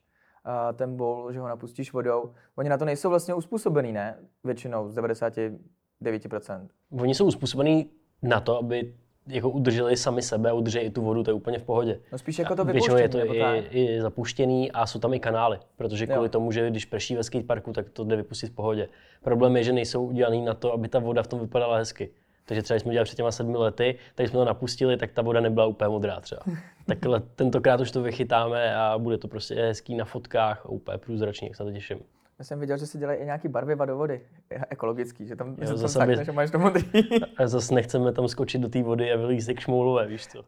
uh, 0.46 0.78
ten 0.78 0.96
bowl, 0.96 1.32
že 1.32 1.40
ho 1.40 1.48
napustíš 1.48 1.94
vodou. 1.94 2.34
Oni 2.56 2.70
na 2.70 2.78
to 2.78 2.86
nejsou 2.86 3.10
vlastně 3.10 3.34
uspůsobený, 3.34 3.92
ne? 3.92 4.18
Většinou 4.44 4.90
z 4.90 4.98
99%. 4.98 6.68
Oni 7.02 7.16
jsou 7.16 7.26
uspůsobený 7.26 7.90
na 8.22 8.40
to, 8.40 8.58
aby 8.58 8.94
jako 9.28 9.50
udrželi 9.50 9.98
sami 9.98 10.22
sebe, 10.22 10.54
udrželi 10.54 10.86
i 10.86 10.90
tu 10.90 11.02
vodu, 11.02 11.24
to 11.24 11.30
je 11.30 11.34
úplně 11.36 11.60
v 11.60 11.64
pohodě. 11.64 12.00
No 12.12 12.18
spíš 12.18 12.40
jako 12.40 12.56
to 12.56 12.66
Většinou 12.66 12.98
je 12.98 13.10
to 13.10 13.20
i, 13.20 13.60
i, 13.72 14.02
zapuštěný 14.02 14.72
a 14.72 14.86
jsou 14.86 15.00
tam 15.00 15.14
i 15.14 15.20
kanály, 15.20 15.60
protože 15.78 16.08
kvůli 16.08 16.26
jo. 16.26 16.30
tomu, 16.30 16.52
že 16.52 16.70
když 16.70 16.86
prší 16.86 17.16
ve 17.16 17.24
skateparku, 17.24 17.74
tak 17.74 17.90
to 17.90 18.04
jde 18.04 18.16
vypustit 18.16 18.48
v 18.48 18.56
pohodě. 18.56 18.90
Problém 19.24 19.58
je, 19.58 19.64
že 19.64 19.74
nejsou 19.74 20.06
udělaný 20.06 20.46
na 20.46 20.54
to, 20.54 20.74
aby 20.74 20.88
ta 20.88 21.00
voda 21.00 21.24
v 21.24 21.28
tom 21.28 21.40
vypadala 21.40 21.78
hezky. 21.78 22.10
Takže 22.46 22.62
třeba, 22.62 22.76
když 22.76 22.82
jsme 22.82 22.90
udělali 22.90 23.06
před 23.06 23.16
těma 23.16 23.32
sedmi 23.32 23.58
lety, 23.58 23.96
tak 24.16 24.28
jsme 24.28 24.40
to 24.40 24.46
napustili, 24.46 24.98
tak 24.98 25.12
ta 25.12 25.22
voda 25.22 25.42
nebyla 25.42 25.66
úplně 25.66 25.90
modrá 25.90 26.20
třeba. 26.20 26.42
tak 26.86 26.98
tentokrát 27.36 27.80
už 27.80 27.92
to 27.92 28.02
vychytáme 28.02 28.76
a 28.76 28.98
bude 28.98 29.18
to 29.18 29.28
prostě 29.28 29.56
hezký 29.56 29.96
na 29.96 30.06
fotkách 30.06 30.66
a 30.66 30.70
úplně 30.70 30.98
průzračný, 30.98 31.48
jak 31.48 31.56
se 31.56 31.64
na 31.64 31.70
to 31.70 31.74
těším. 31.74 32.00
Já 32.40 32.46
jsem 32.46 32.60
viděl, 32.60 32.78
že 32.78 32.86
si 32.86 32.98
dělají 32.98 33.20
i 33.20 33.26
nějaký 33.26 33.48
barviva 33.48 33.86
do 33.86 33.98
vody, 33.98 34.22
ekologický, 34.70 35.28
že 35.28 35.36
tam, 35.36 35.56
jo, 35.62 35.78
zase 35.78 36.00
tam 36.00 36.08
sakne, 36.08 36.26
že 36.26 36.32
máš 36.32 36.52
to 36.52 36.60
modrý. 36.60 36.84
A 37.38 37.48
zase 37.48 37.74
nechceme 37.74 38.12
tam 38.12 38.28
skočit 38.28 38.62
do 38.62 38.70
té 38.70 38.84
vody 38.84 39.12
a 39.14 39.18
vylízt 39.18 39.50
jak 39.50 39.60
šmoulové, 39.60 40.08
víš 40.08 40.28
co. 40.28 40.40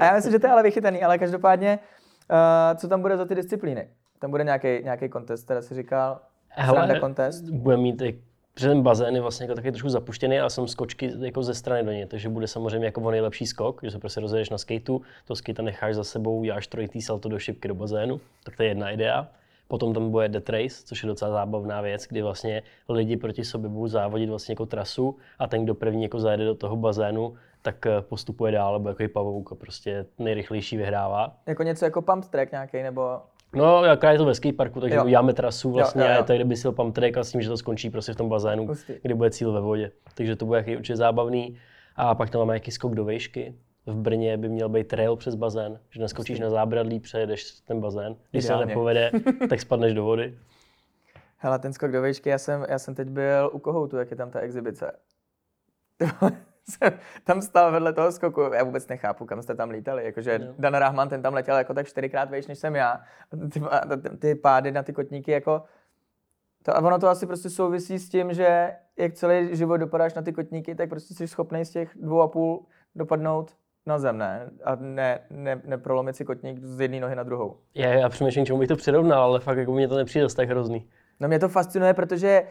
a 0.00 0.04
já 0.04 0.14
myslím, 0.14 0.32
že 0.32 0.38
to 0.38 0.46
je 0.46 0.52
ale 0.52 0.62
vychytaný, 0.62 1.02
ale 1.02 1.18
každopádně, 1.18 1.78
uh, 2.30 2.78
co 2.78 2.88
tam 2.88 3.02
bude 3.02 3.16
za 3.16 3.24
ty 3.24 3.34
disciplíny? 3.34 3.88
Tam 4.18 4.30
bude 4.30 4.44
nějaký, 4.44 4.68
nějaký 4.68 5.08
kontest, 5.08 5.44
který 5.44 5.62
si 5.62 5.74
říkal, 5.74 6.20
Hele, 6.48 7.00
kontest. 7.00 7.44
Bude 7.44 7.76
mít 7.76 8.02
i 8.02 8.22
protože 8.54 8.68
ten 8.68 8.82
bazén 8.82 9.14
je 9.14 9.20
vlastně 9.20 9.44
jako 9.44 9.54
taky 9.54 9.72
trošku 9.72 9.88
zapuštěný, 9.88 10.38
ale 10.38 10.50
jsem 10.50 10.68
skočky 10.68 11.12
jako 11.18 11.42
ze 11.42 11.54
strany 11.54 11.82
do 11.82 11.92
něj, 11.92 12.06
takže 12.06 12.28
bude 12.28 12.48
samozřejmě 12.48 12.86
jako 12.86 13.10
nejlepší 13.10 13.46
skok, 13.46 13.80
že 13.82 13.90
se 13.90 13.98
prostě 13.98 14.20
rozjedeš 14.20 14.50
na 14.50 14.58
skateu, 14.58 15.02
to 15.24 15.36
skate 15.36 15.62
necháš 15.62 15.94
za 15.94 16.04
sebou, 16.04 16.38
uděláš 16.38 16.66
trojitý 16.66 17.02
salto 17.02 17.28
do 17.28 17.38
šipky 17.38 17.68
do 17.68 17.74
bazénu, 17.74 18.20
tak 18.44 18.56
to 18.56 18.62
je 18.62 18.68
jedna 18.68 18.90
idea. 18.90 19.28
Potom 19.72 19.94
tam 19.94 20.10
bude 20.10 20.28
Death 20.28 20.48
Race, 20.50 20.82
což 20.84 21.02
je 21.02 21.06
docela 21.06 21.30
zábavná 21.30 21.80
věc, 21.80 22.06
kdy 22.08 22.22
vlastně 22.22 22.62
lidi 22.88 23.16
proti 23.16 23.44
sobě 23.44 23.68
budou 23.68 23.86
závodit 23.88 24.28
vlastně 24.28 24.52
jako 24.52 24.66
trasu 24.66 25.16
a 25.38 25.46
ten, 25.46 25.64
kdo 25.64 25.74
první 25.74 26.02
jako 26.02 26.20
zajede 26.20 26.44
do 26.44 26.54
toho 26.54 26.76
bazénu, 26.76 27.34
tak 27.62 27.86
eh, 27.86 28.00
postupuje 28.02 28.52
dál, 28.52 28.72
nebo 28.78 28.88
jako 28.88 29.04
pavouk 29.12 29.52
a 29.52 29.54
prostě 29.54 30.06
nejrychlejší 30.18 30.76
vyhrává. 30.76 31.36
Jako 31.46 31.62
něco 31.62 31.84
jako 31.84 32.02
pump 32.02 32.24
track 32.26 32.52
nějaký, 32.52 32.82
nebo 32.82 33.18
No, 33.54 33.84
jaká 33.84 34.10
je 34.12 34.18
to 34.18 34.24
ve 34.24 34.34
skateparku, 34.34 34.80
takže 34.80 34.96
Jo. 34.96 35.04
uděláme 35.04 35.32
trasu 35.32 35.70
vlastně 35.70 36.02
Jo, 36.02 36.06
jo, 36.08 36.12
jo. 36.12 36.16
a 36.16 36.18
je 36.18 36.24
to 36.24 36.32
kdyby 36.34 36.56
si 36.56 36.72
pump 36.72 36.94
track 36.94 37.16
a 37.16 37.24
s 37.24 37.32
tím, 37.32 37.42
že 37.42 37.48
to 37.48 37.56
skončí 37.56 37.90
prostě 37.90 38.12
v 38.12 38.16
tom 38.16 38.28
bazénu, 38.28 38.66
Hustý. 38.66 38.92
kdy 39.02 39.14
bude 39.14 39.30
cíl 39.30 39.52
ve 39.52 39.60
vodě. 39.60 39.90
Takže 40.14 40.36
to 40.36 40.46
bude 40.46 40.58
jaký 40.58 40.76
určitě 40.76 40.96
zábavný. 40.96 41.56
A 41.96 42.14
pak 42.14 42.30
tam 42.30 42.38
máme 42.38 42.54
jaký 42.54 42.70
skok 42.70 42.94
do 42.94 43.04
výšky. 43.04 43.54
V 43.86 43.94
Brně 43.96 44.36
by 44.36 44.48
měl 44.48 44.68
být 44.68 44.88
trail 44.88 45.16
přes 45.16 45.34
bazén, 45.34 45.80
že 45.90 46.00
neskočíš 46.00 46.40
na 46.40 46.50
zábradlí, 46.50 47.00
přejedeš 47.00 47.50
ten 47.60 47.80
bazén. 47.80 48.16
Když 48.30 48.44
se 48.44 48.48
Ideálně. 48.48 48.66
nepovede, 48.66 49.10
tak 49.48 49.60
spadneš 49.60 49.94
do 49.94 50.04
vody. 50.04 50.38
Hele, 51.36 51.58
ten 51.58 51.72
skok 51.72 51.90
do 51.92 52.02
výšky, 52.02 52.28
já 52.28 52.38
jsem, 52.38 52.66
já 52.68 52.78
jsem 52.78 52.94
teď 52.94 53.08
byl 53.08 53.50
u 53.52 53.58
Kohoutu, 53.58 53.96
jak 53.96 54.10
je 54.10 54.16
tam 54.16 54.30
ta 54.30 54.40
exibice. 54.40 54.92
jsem 56.70 56.92
tam 57.24 57.42
stál 57.42 57.72
vedle 57.72 57.92
toho 57.92 58.12
skoku, 58.12 58.40
já 58.40 58.64
vůbec 58.64 58.88
nechápu, 58.88 59.26
kam 59.26 59.42
jste 59.42 59.54
tam 59.54 59.70
lítali, 59.70 60.04
jakože 60.04 60.38
Jo. 60.42 60.54
Dan 60.58 60.74
Rahman, 60.74 61.08
ten 61.08 61.22
tam 61.22 61.34
letěl 61.34 61.56
jako 61.56 61.74
tak 61.74 61.86
čtyřikrát 61.86 62.30
vejš, 62.30 62.46
než 62.46 62.58
jsem 62.58 62.76
já. 62.76 62.90
A 63.30 63.36
Ty, 63.36 63.60
ty, 64.02 64.16
ty 64.18 64.34
pády 64.34 64.72
na 64.72 64.82
ty 64.82 64.92
kotníky, 64.92 65.30
jako, 65.30 65.62
to, 66.62 66.76
a 66.76 66.80
ono 66.80 66.98
to 66.98 67.08
asi 67.08 67.26
prostě 67.26 67.50
souvisí 67.50 67.98
s 67.98 68.08
tím, 68.08 68.32
že 68.34 68.72
jak 68.96 69.14
celý 69.14 69.56
život 69.56 69.76
dopadáš 69.76 70.14
na 70.14 70.22
ty 70.22 70.32
kotníky, 70.32 70.74
tak 70.74 70.88
prostě 70.88 71.14
jsi 71.14 71.28
schopný 71.28 71.64
z 71.64 71.70
těch 71.70 71.90
dvou 72.00 72.20
a 72.20 72.28
půl 72.28 72.66
dopadnout 72.94 73.56
na 73.86 73.98
zem, 73.98 74.18
ne? 74.18 74.50
A 74.64 74.74
ne, 74.74 75.20
ne, 75.30 75.60
neprolomit 75.64 76.16
si 76.16 76.24
kotník 76.24 76.58
z 76.64 76.80
jedné 76.80 77.00
nohy 77.00 77.16
na 77.16 77.22
druhou. 77.22 77.58
Já, 77.74 77.88
já 77.92 78.08
přemýšlím, 78.08 78.46
čemu 78.46 78.58
bych 78.58 78.68
to 78.68 78.76
přirovnal, 78.76 79.22
ale 79.22 79.40
fakt 79.40 79.58
jako 79.58 79.72
mně 79.72 79.88
to 79.88 79.96
nepřijde 79.96 80.26
tak 80.36 80.48
hrozný. 80.48 80.90
No 81.20 81.28
mě 81.28 81.38
to 81.38 81.48
fascinuje, 81.48 81.94
protože 81.94 82.42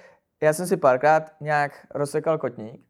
já 0.41 0.53
jsem 0.53 0.67
si 0.67 0.77
párkrát 0.77 1.31
nějak 1.39 1.88
rozsekal 1.95 2.38
kotník 2.38 2.81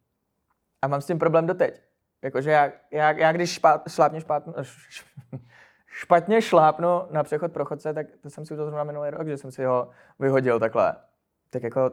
a 0.81 0.87
mám 0.87 1.01
s 1.01 1.07
tím 1.07 1.19
problém 1.19 1.47
doteď. 1.47 1.81
Jakože 2.21 2.51
já, 2.51 2.71
já, 2.91 3.11
já 3.11 3.31
když 3.31 3.53
špát, 3.53 3.81
šlápně 3.89 4.21
špátnu, 4.21 4.53
š- 4.57 5.05
špatně 5.87 6.41
šlápnu 6.41 7.01
na 7.11 7.23
přechod 7.23 7.51
pro 7.51 7.65
chodce, 7.65 7.93
tak 7.93 8.07
to 8.21 8.29
jsem 8.29 8.45
si 8.45 8.53
udělal 8.53 8.65
zrovna 8.69 8.83
minulý 8.83 9.09
rok, 9.09 9.27
že 9.27 9.37
jsem 9.37 9.51
si 9.51 9.63
ho 9.63 9.89
vyhodil 10.19 10.59
takhle. 10.59 10.95
Tak 11.49 11.63
jako, 11.63 11.91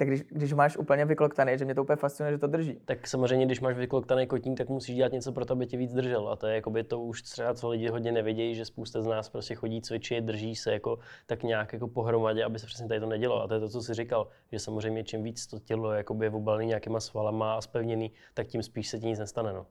tak 0.00 0.08
když, 0.08 0.22
když 0.22 0.52
máš 0.52 0.76
úplně 0.76 1.04
vykloktaný, 1.04 1.58
že 1.58 1.64
mě 1.64 1.74
to 1.74 1.82
úplně 1.82 1.96
fascinuje, 1.96 2.32
že 2.32 2.38
to 2.38 2.46
drží. 2.46 2.80
Tak 2.84 3.06
samozřejmě, 3.06 3.46
když 3.46 3.60
máš 3.60 3.76
vykloktaný 3.76 4.26
kotník, 4.26 4.58
tak 4.58 4.68
musíš 4.68 4.96
dělat 4.96 5.12
něco 5.12 5.32
pro 5.32 5.44
to, 5.44 5.52
aby 5.52 5.66
tě 5.66 5.76
víc 5.76 5.92
držel. 5.92 6.28
A 6.28 6.36
to 6.36 6.46
je 6.46 6.54
jakoby 6.54 6.84
to 6.84 7.00
už 7.00 7.22
třeba, 7.22 7.54
co 7.54 7.68
lidi 7.68 7.88
hodně 7.88 8.12
nevědějí, 8.12 8.54
že 8.54 8.64
spousta 8.64 9.02
z 9.02 9.06
nás 9.06 9.28
prostě 9.28 9.54
chodí 9.54 9.82
cvičit, 9.82 10.24
drží 10.24 10.56
se 10.56 10.72
jako 10.72 10.98
tak 11.26 11.42
nějak 11.42 11.72
jako 11.72 11.88
pohromadě, 11.88 12.44
aby 12.44 12.58
se 12.58 12.66
přesně 12.66 12.88
tady 12.88 13.00
to 13.00 13.06
nedělo. 13.06 13.42
A 13.42 13.48
to 13.48 13.54
je 13.54 13.60
to, 13.60 13.68
co 13.68 13.82
jsi 13.82 13.94
říkal, 13.94 14.28
že 14.52 14.58
samozřejmě 14.58 15.04
čím 15.04 15.22
víc 15.22 15.46
to 15.46 15.58
tělo 15.58 15.92
jakoby 15.92 16.26
je 16.26 16.30
obalený 16.30 16.66
nějakýma 16.66 17.00
svalama 17.00 17.54
a 17.54 17.60
spevněný, 17.60 18.12
tak 18.34 18.46
tím 18.46 18.62
spíš 18.62 18.88
se 18.88 18.98
ti 18.98 19.06
nic 19.06 19.18
nestane. 19.18 19.52
No. 19.52 19.66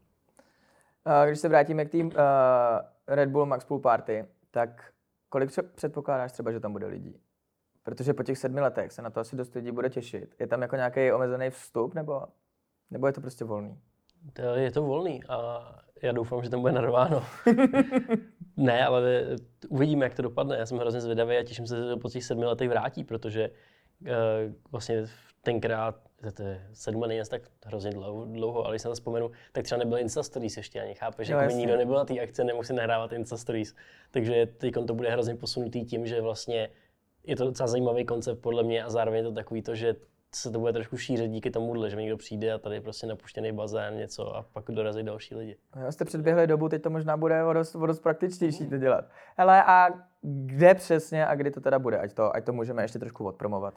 A 1.05 1.25
Když 1.25 1.39
se 1.39 1.49
vrátíme 1.49 1.85
k 1.85 1.91
tým 1.91 2.07
uh, 2.07 2.13
Red 3.07 3.29
Bull 3.29 3.45
Max 3.45 3.65
Pool 3.65 3.79
Party, 3.79 4.25
tak 4.51 4.91
kolik 5.29 5.49
předpokládáš 5.75 6.31
třeba, 6.31 6.51
že 6.51 6.59
tam 6.59 6.71
bude 6.71 6.87
lidí? 6.87 7.19
Protože 7.89 8.13
po 8.13 8.23
těch 8.23 8.37
sedmi 8.37 8.61
letech 8.61 8.91
se 8.91 9.01
na 9.01 9.09
to 9.09 9.19
asi 9.19 9.35
dost 9.35 9.55
lidí 9.55 9.71
bude 9.71 9.89
těšit. 9.89 10.35
Je 10.39 10.47
tam 10.47 10.61
jako 10.61 10.75
nějaký 10.75 11.11
omezený 11.11 11.49
vstup, 11.49 11.93
nebo, 11.93 12.23
nebo 12.91 13.07
je 13.07 13.13
to 13.13 13.21
prostě 13.21 13.45
volný? 13.45 13.79
To 14.33 14.41
je 14.41 14.71
to 14.71 14.83
volný 14.83 15.23
a 15.29 15.61
já 16.01 16.11
doufám, 16.11 16.43
že 16.43 16.49
tam 16.49 16.61
bude 16.61 16.73
narváno. 16.73 17.23
ne, 18.57 18.85
ale 18.85 19.25
uvidíme, 19.69 20.05
jak 20.05 20.13
to 20.13 20.21
dopadne. 20.21 20.57
Já 20.57 20.65
jsem 20.65 20.77
hrozně 20.77 21.01
zvědavý 21.01 21.37
a 21.37 21.43
těším 21.43 21.67
se, 21.67 21.77
že 21.77 21.83
to 21.83 21.97
po 21.97 22.09
těch 22.09 22.23
sedmi 22.23 22.45
letech 22.45 22.69
vrátí, 22.69 23.03
protože 23.03 23.49
uh, 24.01 24.07
vlastně 24.71 25.05
tenkrát, 25.41 25.95
to 26.33 26.43
je 26.43 26.67
sedm 26.73 27.01
není 27.01 27.21
tak 27.29 27.41
hrozně 27.65 27.91
dlouho, 27.91 28.25
dlouho, 28.25 28.65
ale 28.65 28.73
když 28.73 28.81
se 28.81 28.87
na 28.87 28.91
to 28.91 28.95
vzpomenu, 28.95 29.31
tak 29.51 29.63
třeba 29.63 29.79
nebyl 29.79 29.97
Insta 29.97 30.23
Stories 30.23 30.57
ještě 30.57 30.81
ani, 30.81 30.93
chápeš? 30.95 31.29
Jo, 31.29 31.37
Jako 31.37 31.53
nikdo 31.53 31.77
nebyl 31.77 31.95
na 31.95 32.05
té 32.05 32.19
akci, 32.19 32.43
nemusí 32.43 32.73
nahrávat 32.73 33.13
Insta 33.13 33.37
Stories. 33.37 33.75
Takže 34.11 34.45
teď 34.45 34.73
to 34.87 34.93
bude 34.93 35.09
hrozně 35.09 35.35
posunutý 35.35 35.85
tím, 35.85 36.07
že 36.07 36.21
vlastně 36.21 36.69
je 37.23 37.35
to 37.35 37.45
docela 37.45 37.67
zajímavý 37.67 38.05
koncept 38.05 38.41
podle 38.41 38.63
mě 38.63 38.83
a 38.83 38.89
zároveň 38.89 39.17
je 39.17 39.23
to 39.23 39.35
takový 39.35 39.61
to, 39.61 39.75
že 39.75 39.95
se 40.35 40.51
to 40.51 40.59
bude 40.59 40.73
trošku 40.73 40.97
šířit 40.97 41.31
díky 41.31 41.51
tomuhle, 41.51 41.89
že 41.89 41.95
někdo 41.95 42.17
přijde 42.17 42.53
a 42.53 42.57
tady 42.57 42.75
je 42.75 42.81
prostě 42.81 43.07
napuštěný 43.07 43.51
bazén, 43.51 43.97
něco 43.97 44.35
a 44.35 44.45
pak 44.53 44.65
dorazí 44.71 45.03
další 45.03 45.35
lidi. 45.35 45.57
Jo, 45.83 45.91
jste 45.91 46.05
předběhli 46.05 46.47
dobu, 46.47 46.69
teď 46.69 46.81
to 46.81 46.89
možná 46.89 47.17
bude 47.17 47.43
o 47.43 47.53
dost, 47.53 47.75
o 47.75 47.85
dost 47.85 47.99
praktičtější 47.99 48.67
to 48.69 48.77
dělat. 48.77 49.05
Hele, 49.37 49.63
a 49.63 49.87
kde 50.21 50.75
přesně 50.75 51.25
a 51.25 51.35
kdy 51.35 51.51
to 51.51 51.61
teda 51.61 51.79
bude? 51.79 51.99
Ať 51.99 52.13
to, 52.13 52.35
ať 52.35 52.45
to 52.45 52.53
můžeme 52.53 52.83
ještě 52.83 52.99
trošku 52.99 53.25
odpromovat. 53.25 53.73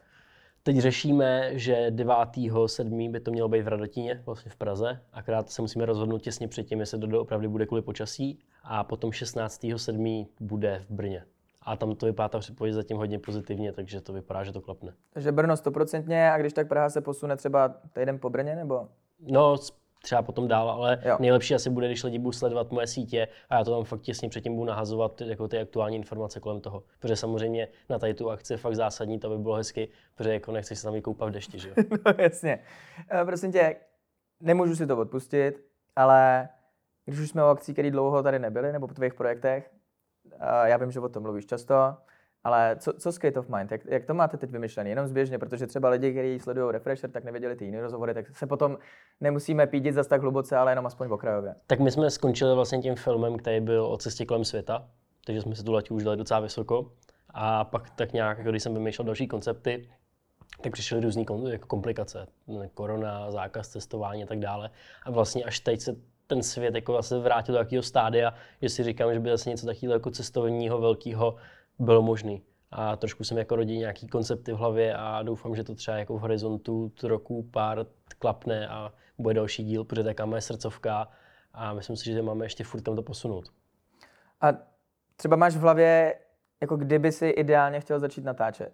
Teď 0.62 0.78
řešíme, 0.78 1.58
že 1.58 1.90
9.7. 1.90 3.10
by 3.10 3.20
to 3.20 3.30
mělo 3.30 3.48
být 3.48 3.62
v 3.62 3.68
Radotíně, 3.68 4.22
vlastně 4.26 4.50
v 4.50 4.56
Praze. 4.56 5.00
Akorát 5.12 5.50
se 5.50 5.62
musíme 5.62 5.86
rozhodnout 5.86 6.22
těsně 6.22 6.48
předtím, 6.48 6.80
jestli 6.80 6.98
to 6.98 7.20
opravdu 7.20 7.50
bude 7.50 7.66
kvůli 7.66 7.82
počasí. 7.82 8.38
A 8.64 8.84
potom 8.84 9.10
16.7. 9.10 10.26
bude 10.40 10.84
v 10.88 10.90
Brně. 10.90 11.24
A 11.64 11.76
tam 11.76 11.94
to 11.94 12.06
vypadá 12.06 12.28
ta 12.28 12.38
předpověď 12.38 12.74
zatím 12.74 12.96
hodně 12.96 13.18
pozitivně, 13.18 13.72
takže 13.72 14.00
to 14.00 14.12
vypadá, 14.12 14.44
že 14.44 14.52
to 14.52 14.60
klapne. 14.60 14.92
Takže 15.12 15.32
Brno 15.32 15.56
stoprocentně 15.56 16.30
a 16.32 16.38
když 16.38 16.52
tak 16.52 16.68
Praha 16.68 16.90
se 16.90 17.00
posune 17.00 17.36
třeba 17.36 17.68
týden 17.92 18.18
po 18.18 18.30
Brně, 18.30 18.56
nebo? 18.56 18.88
No, 19.20 19.56
třeba 20.02 20.22
potom 20.22 20.48
dál, 20.48 20.70
ale 20.70 20.98
Jo. 21.04 21.16
nejlepší 21.20 21.54
asi 21.54 21.70
bude, 21.70 21.86
když 21.86 22.04
lidi 22.04 22.18
budou 22.18 22.32
sledovat 22.32 22.70
moje 22.70 22.86
sítě 22.86 23.28
a 23.50 23.54
já 23.58 23.64
to 23.64 23.70
tam 23.70 23.84
fakt 23.84 24.00
těsně 24.00 24.28
předtím 24.28 24.54
budu 24.54 24.66
nahazovat 24.68 25.20
jako 25.20 25.48
ty 25.48 25.58
aktuální 25.58 25.96
informace 25.96 26.40
kolem 26.40 26.60
toho. 26.60 26.82
Protože 26.98 27.16
samozřejmě 27.16 27.68
na 27.88 27.98
tady 27.98 28.14
tu 28.14 28.30
akci 28.30 28.52
je 28.52 28.56
fakt 28.56 28.76
zásadní, 28.76 29.18
to 29.18 29.28
by 29.30 29.38
bylo 29.38 29.54
hezky, 29.54 29.88
protože 30.14 30.32
jako 30.32 30.52
nechceš 30.52 30.78
se 30.78 30.84
tam 30.84 30.94
vykoupat 30.94 31.28
v 31.28 31.32
dešti, 31.32 31.58
že 31.58 31.68
jo? 31.68 31.74
No 32.06 32.12
jasně. 32.18 32.58
Eh, 33.10 33.24
Prosím 33.24 33.52
tě, 33.52 33.76
nemůžu 34.40 34.76
si 34.76 34.86
to 34.86 34.98
odpustit, 34.98 35.64
ale 35.96 36.48
když 37.04 37.20
už 37.20 37.30
jsme 37.30 37.44
o 37.44 37.46
akcí, 37.48 37.72
které 37.72 37.90
dlouho 37.90 38.22
tady 38.22 38.38
nebyly, 38.38 38.72
nebo 38.72 38.88
po 38.88 38.94
tvých 38.94 39.14
projektech, 39.14 39.70
já 40.64 40.76
vím, 40.76 40.90
že 40.90 41.00
o 41.00 41.08
tom 41.08 41.22
mluvíš 41.22 41.46
často, 41.46 41.74
ale 42.44 42.76
co, 42.78 42.92
co 42.92 43.12
Skate 43.12 43.40
of 43.40 43.48
Mind, 43.48 43.72
jak, 43.72 43.80
jak 43.84 44.04
to 44.04 44.14
máte 44.14 44.36
teď 44.36 44.50
vymyšlené? 44.50 44.90
Jenom 44.90 45.06
zběžně, 45.06 45.38
protože 45.38 45.66
třeba 45.66 45.88
lidi, 45.88 46.12
kteří 46.12 46.38
sledují 46.38 46.72
Refresher, 46.72 47.10
tak 47.10 47.24
nevěděli 47.24 47.56
ty 47.56 47.64
jiné 47.64 47.80
rozhovory, 47.80 48.14
tak 48.14 48.36
se 48.36 48.46
potom 48.46 48.78
nemusíme 49.20 49.66
pídit 49.66 49.92
zas 49.92 50.06
tak 50.06 50.20
hluboce, 50.20 50.56
ale 50.56 50.72
jenom 50.72 50.86
aspoň 50.86 51.08
okrajově. 51.10 51.54
Tak 51.66 51.80
my 51.80 51.90
jsme 51.90 52.10
skončili 52.10 52.54
vlastně 52.54 52.78
tím 52.78 52.96
filmem, 52.96 53.36
který 53.36 53.60
byl 53.60 53.86
o 53.86 53.96
cestě 53.96 54.26
kolem 54.26 54.44
světa, 54.44 54.88
takže 55.26 55.42
jsme 55.42 55.54
si 55.54 55.64
tu 55.64 55.72
laťku 55.72 55.94
už 55.94 56.04
dali 56.04 56.16
docela 56.16 56.40
vysoko. 56.40 56.92
A 57.34 57.64
pak 57.64 57.90
tak 57.90 58.12
nějak, 58.12 58.38
jako 58.38 58.50
když 58.50 58.62
jsem 58.62 58.74
vymýšlel 58.74 59.06
další 59.06 59.28
koncepty, 59.28 59.88
tak 60.60 60.72
přišly 60.72 61.00
různé 61.00 61.24
jako 61.48 61.66
komplikace. 61.66 62.26
Korona, 62.74 63.30
zákaz 63.30 63.68
cestování 63.68 64.22
a 64.22 64.26
tak 64.26 64.38
dále. 64.38 64.70
A 65.06 65.10
vlastně 65.10 65.44
až 65.44 65.60
teď 65.60 65.80
se 65.80 65.96
ten 66.34 66.42
svět 66.42 66.74
jako 66.74 66.92
zase 66.92 67.18
vrátil 67.18 67.54
do 67.54 67.58
takového 67.58 67.82
stádia, 67.82 68.34
že 68.62 68.68
si 68.68 68.84
říkám, 68.84 69.12
že 69.12 69.20
by 69.20 69.30
zase 69.30 69.50
něco 69.50 69.66
takového 69.66 69.92
jako 69.92 70.10
cestovního 70.10 70.80
velkého 70.80 71.36
bylo 71.78 72.02
možný. 72.02 72.42
A 72.70 72.96
trošku 72.96 73.24
jsem 73.24 73.38
jako 73.38 73.56
rodí 73.56 73.78
nějaký 73.78 74.06
koncepty 74.06 74.52
v 74.52 74.56
hlavě 74.56 74.94
a 74.94 75.22
doufám, 75.22 75.56
že 75.56 75.64
to 75.64 75.74
třeba 75.74 75.96
jako 75.96 76.16
v 76.16 76.20
horizontu 76.20 76.92
roku 77.02 77.42
pár 77.42 77.86
klapne 78.18 78.68
a 78.68 78.92
bude 79.18 79.34
další 79.34 79.64
díl, 79.64 79.84
protože 79.84 80.04
taká 80.04 80.26
moje 80.26 80.40
srdcovka 80.40 81.08
a 81.52 81.74
myslím 81.74 81.96
si, 81.96 82.12
že 82.12 82.22
máme 82.22 82.44
ještě 82.44 82.64
furt 82.64 82.80
tam 82.80 82.96
to 82.96 83.02
posunout. 83.02 83.44
A 84.40 84.48
třeba 85.16 85.36
máš 85.36 85.56
v 85.56 85.60
hlavě, 85.60 86.14
jako 86.60 86.76
kdyby 86.76 87.12
si 87.12 87.28
ideálně 87.28 87.80
chtěl 87.80 88.00
začít 88.00 88.24
natáčet. 88.24 88.72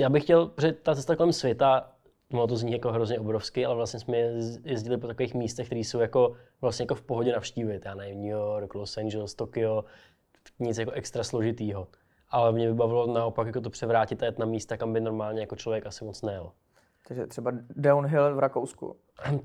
Já 0.00 0.08
bych 0.08 0.22
chtěl, 0.22 0.46
protože 0.46 0.72
ta 0.72 0.94
cesta 0.94 1.16
kolem 1.16 1.32
světa, 1.32 1.92
no 2.32 2.46
to 2.46 2.56
zní 2.56 2.72
jako 2.72 2.92
hrozně 2.92 3.20
obrovský, 3.20 3.66
ale 3.66 3.76
vlastně 3.76 4.00
jsme 4.00 4.16
jez- 4.16 4.60
jezdili 4.64 4.96
po 4.98 5.06
takových 5.06 5.34
místech, 5.34 5.66
které 5.66 5.80
jsou 5.80 5.98
jako 6.00 6.32
vlastně 6.60 6.82
jako 6.82 6.94
v 6.94 7.02
pohodě 7.02 7.32
navštívit. 7.32 7.82
Já 7.84 7.94
nevím, 7.94 8.20
New 8.20 8.30
York, 8.30 8.74
Los 8.74 8.96
Angeles, 8.98 9.34
Tokio, 9.34 9.84
nic 10.58 10.78
jako 10.78 10.90
extra 10.90 11.24
složitýho. 11.24 11.88
Ale 12.30 12.52
mě 12.52 12.68
by 12.68 12.74
bavilo 12.74 13.06
naopak 13.14 13.46
jako 13.46 13.60
to 13.60 13.70
převrátit 13.70 14.22
a 14.22 14.26
jet 14.26 14.38
na 14.38 14.46
místa, 14.46 14.76
kam 14.76 14.92
by 14.92 15.00
normálně 15.00 15.40
jako 15.40 15.56
člověk 15.56 15.86
asi 15.86 16.04
moc 16.04 16.22
nejel. 16.22 16.52
Takže 17.08 17.26
třeba 17.26 17.52
downhill 17.76 18.34
v 18.34 18.38
Rakousku. 18.38 18.96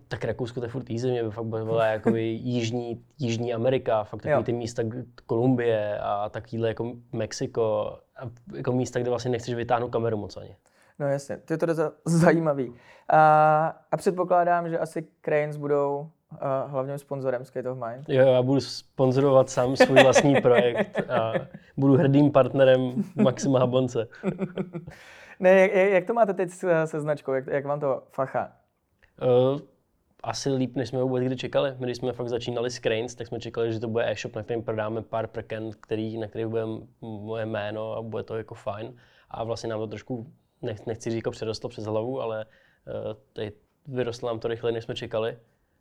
Tak 0.07 0.23
Rakousko 0.23 0.59
to 0.59 0.65
je 0.65 0.69
furt 0.69 0.89
easy, 0.89 1.11
mě 1.11 1.23
by 1.23 1.31
fakt 1.31 1.45
bavila 1.45 1.85
jako 1.85 2.09
jižní, 2.15 3.03
jižní 3.19 3.53
Amerika, 3.53 4.03
fakt 4.03 4.21
takový 4.21 4.31
Jo. 4.33 4.43
ty 4.43 4.53
místa, 4.53 4.83
Kolumbie 5.25 5.99
a 5.99 6.29
takovýhle 6.29 6.67
jako 6.67 6.93
Mexiko, 7.13 7.97
a 8.17 8.29
jako 8.55 8.71
místa, 8.71 8.99
kde 8.99 9.09
vlastně 9.09 9.31
nechceš 9.31 9.53
vytáhnout 9.53 9.89
kameru 9.91 10.17
moc 10.17 10.37
ani. 10.37 10.55
No 10.99 11.07
jasně, 11.07 11.37
to 11.37 11.53
je 11.53 11.57
to 11.57 11.73
za- 11.73 11.91
zajímavý. 12.05 12.73
A, 13.09 13.67
a 13.91 13.97
předpokládám, 13.97 14.69
že 14.69 14.79
asi 14.79 15.07
Cranes 15.21 15.57
budou 15.57 15.99
uh, 16.31 16.37
hlavním 16.71 16.97
sponzorem 16.97 17.45
Skate 17.45 17.69
of 17.71 17.77
Mind. 17.77 18.09
Jo, 18.09 18.27
já 18.27 18.41
budu 18.41 18.61
sponzorovat 18.61 19.49
sám 19.49 19.75
svůj 19.75 20.03
vlastní 20.03 20.35
projekt 20.41 21.09
a 21.09 21.33
budu 21.77 21.93
hrdým 21.97 22.31
partnerem 22.31 23.03
Maxima 23.23 23.59
Habonce. 23.59 24.07
Ne, 25.39 25.59
jak, 25.59 25.71
jak- 25.91 26.05
to 26.05 26.13
máte 26.13 26.33
teď 26.33 26.49
se, 26.49 26.87
se 26.87 26.99
značkou, 27.01 27.33
jak, 27.33 27.47
jak 27.47 27.65
vám 27.65 27.79
to 27.79 28.03
facha? 28.11 28.51
Uh, 29.53 29.59
asi 30.23 30.49
líp, 30.53 30.75
než 30.75 30.89
jsme 30.89 31.03
vůbec 31.03 31.23
kdy 31.23 31.35
čekali. 31.35 31.75
My, 31.79 31.85
když 31.85 31.97
jsme 31.97 32.13
fakt 32.13 32.29
začínali 32.29 32.71
s 32.71 32.79
Cranes, 32.79 33.15
tak 33.15 33.27
jsme 33.27 33.39
čekali, 33.39 33.73
že 33.73 33.79
to 33.79 33.87
bude 33.87 34.11
e-shop, 34.11 34.35
na 34.35 34.43
kterém 34.43 34.63
prodáme 34.63 35.01
pár 35.01 35.27
prken, 35.27 35.71
který, 35.81 36.17
na 36.17 36.27
kterých 36.27 36.47
bude 36.47 36.63
moje 37.01 37.45
jméno 37.45 37.93
a 37.93 38.01
bude 38.01 38.23
to 38.23 38.37
jako 38.37 38.55
fajn. 38.55 38.93
A 39.31 39.43
vlastně 39.43 39.69
nám 39.69 39.79
to 39.79 39.87
trošku, 39.87 40.27
nech, 40.61 40.85
nechci 40.85 41.09
říct, 41.09 41.17
jako 41.17 41.31
přerostlo 41.31 41.69
přes 41.69 41.85
hlavu, 41.85 42.21
ale 42.21 42.45
uh, 42.45 43.13
tady 43.33 43.51
vyrostlo 43.87 44.29
nám 44.29 44.39
to 44.39 44.47
rychleji, 44.47 44.73
než 44.73 44.83
jsme 44.83 44.95
čekali. 44.95 45.37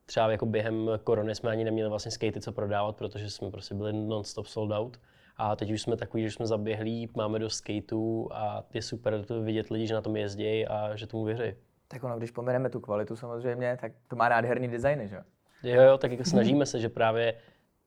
Třeba 0.06 0.30
jako 0.30 0.46
během 0.46 0.90
korony 1.04 1.34
jsme 1.34 1.50
ani 1.50 1.64
neměli 1.64 1.90
vlastně 1.90 2.10
skatey 2.10 2.40
co 2.40 2.52
prodávat, 2.52 2.96
protože 2.96 3.30
jsme 3.30 3.50
prostě 3.50 3.74
byli 3.74 3.92
non-stop 3.92 4.46
sold 4.46 4.70
out. 4.72 5.00
A 5.36 5.56
teď 5.56 5.70
už 5.70 5.82
jsme 5.82 5.96
takový, 5.96 6.22
že 6.22 6.30
jsme 6.30 6.46
zaběhlí, 6.46 7.10
máme 7.16 7.38
do 7.38 7.50
skateů 7.50 8.28
a 8.32 8.64
je 8.74 8.82
super 8.82 9.24
to 9.24 9.42
vidět 9.42 9.70
lidi, 9.70 9.86
že 9.86 9.94
na 9.94 10.00
tom 10.00 10.16
jezdí 10.16 10.66
a 10.66 10.96
že 10.96 11.06
tomu 11.06 11.24
věří. 11.24 11.56
Tak 11.88 12.04
ono, 12.04 12.18
když 12.18 12.30
pomeneme 12.30 12.70
tu 12.70 12.80
kvalitu 12.80 13.16
samozřejmě, 13.16 13.78
tak 13.80 13.92
to 14.08 14.16
má 14.16 14.28
nádherný 14.28 14.68
designy, 14.68 15.08
že 15.08 15.16
jo? 15.16 15.22
Jo, 15.62 15.98
tak 15.98 16.10
jako 16.10 16.24
snažíme 16.24 16.66
se, 16.66 16.80
že 16.80 16.88
právě 16.88 17.34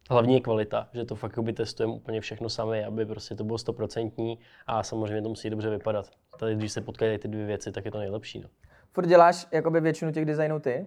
hlavní 0.09 0.33
je 0.33 0.41
kvalita, 0.41 0.89
že 0.93 1.05
to 1.05 1.15
fakt 1.15 1.39
by 1.39 1.53
testujeme 1.53 1.93
úplně 1.93 2.21
všechno 2.21 2.49
sami, 2.49 2.85
aby 2.85 3.05
prostě 3.05 3.35
to 3.35 3.43
bylo 3.43 3.57
stoprocentní 3.57 4.39
a 4.67 4.83
samozřejmě 4.83 5.21
to 5.21 5.29
musí 5.29 5.49
dobře 5.49 5.69
vypadat. 5.69 6.09
Tady, 6.39 6.55
když 6.55 6.71
se 6.71 6.81
potkají 6.81 7.17
ty 7.17 7.27
dvě 7.27 7.45
věci, 7.45 7.71
tak 7.71 7.85
je 7.85 7.91
to 7.91 7.99
nejlepší. 7.99 8.39
No. 8.39 8.49
Furt 8.93 9.07
děláš 9.07 9.47
jakoby 9.51 9.81
většinu 9.81 10.11
těch 10.11 10.25
designů 10.25 10.59
ty? 10.59 10.85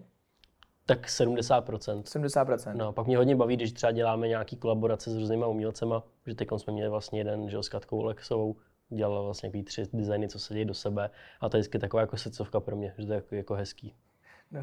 Tak 0.87 1.07
70%. 1.07 2.03
70%. 2.03 2.77
No, 2.77 2.93
pak 2.93 3.07
mě 3.07 3.17
hodně 3.17 3.37
baví, 3.37 3.57
když 3.57 3.73
třeba 3.73 3.93
děláme 3.93 4.29
nějaký 4.29 4.57
kolaborace 4.57 5.11
s 5.11 5.17
různýma 5.17 5.47
umělcema, 5.47 6.03
že 6.27 6.35
teď 6.35 6.49
jsme 6.57 6.73
měli 6.73 6.91
vlastně 6.91 7.21
jeden, 7.21 7.51
že 7.51 7.63
s 7.63 7.69
Katkou 7.69 8.03
Lexovou, 8.03 8.57
dělala 8.89 9.23
vlastně 9.23 9.65
tři 9.65 9.83
designy, 9.93 10.29
co 10.29 10.39
se 10.39 10.55
dějí 10.55 10.65
do 10.65 10.75
sebe. 10.75 11.11
A 11.41 11.49
to 11.49 11.57
je 11.57 11.61
vždycky 11.61 11.79
taková 11.79 12.01
jako 12.01 12.17
srdcovka 12.17 12.61
pro 12.61 12.77
mě, 12.77 12.95
že 12.99 13.07
to 13.07 13.13
je 13.13 13.17
jako, 13.17 13.35
jako 13.35 13.55
hezký. 13.55 13.95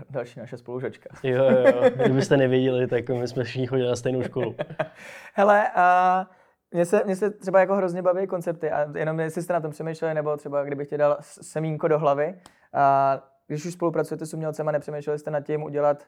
Další 0.10 0.40
naše 0.40 0.58
spolužačka. 0.58 1.10
Jo, 1.24 1.44
jo, 1.44 1.90
kdybyste 1.96 2.38
nevěděli, 2.38 2.88
tak 2.88 3.10
my 3.10 3.28
jsme 3.28 3.44
všichni 3.44 3.68
chodili 3.68 3.90
na 3.90 3.96
stejnou 3.96 4.24
školu. 4.24 4.56
Hele, 5.34 5.70
a 5.76 6.28
mně 6.72 6.86
se, 6.86 7.04
mě 7.06 7.16
se 7.16 7.30
třeba 7.30 7.60
jako 7.60 7.76
hrozně 7.76 8.02
baví 8.02 8.28
koncepty 8.28 8.72
a 8.72 8.98
jenom 8.98 9.20
jestli 9.20 9.42
jste 9.42 9.54
na 9.54 9.60
tom 9.60 9.72
přemýšleli, 9.72 10.14
nebo 10.14 10.38
třeba 10.38 10.64
kdybych 10.64 10.88
ti 10.88 10.98
dal 10.98 11.18
semínko 11.22 11.88
do 11.88 12.00
hlavy, 12.00 12.36
a 12.74 13.20
když 13.48 13.66
už 13.66 13.74
spolupracujete 13.74 14.26
s 14.26 14.34
umělcema, 14.34 14.72
nepřemýšleli 14.72 15.20
jste 15.20 15.32
nad 15.32 15.42
tím 15.42 15.64
udělat 15.64 16.04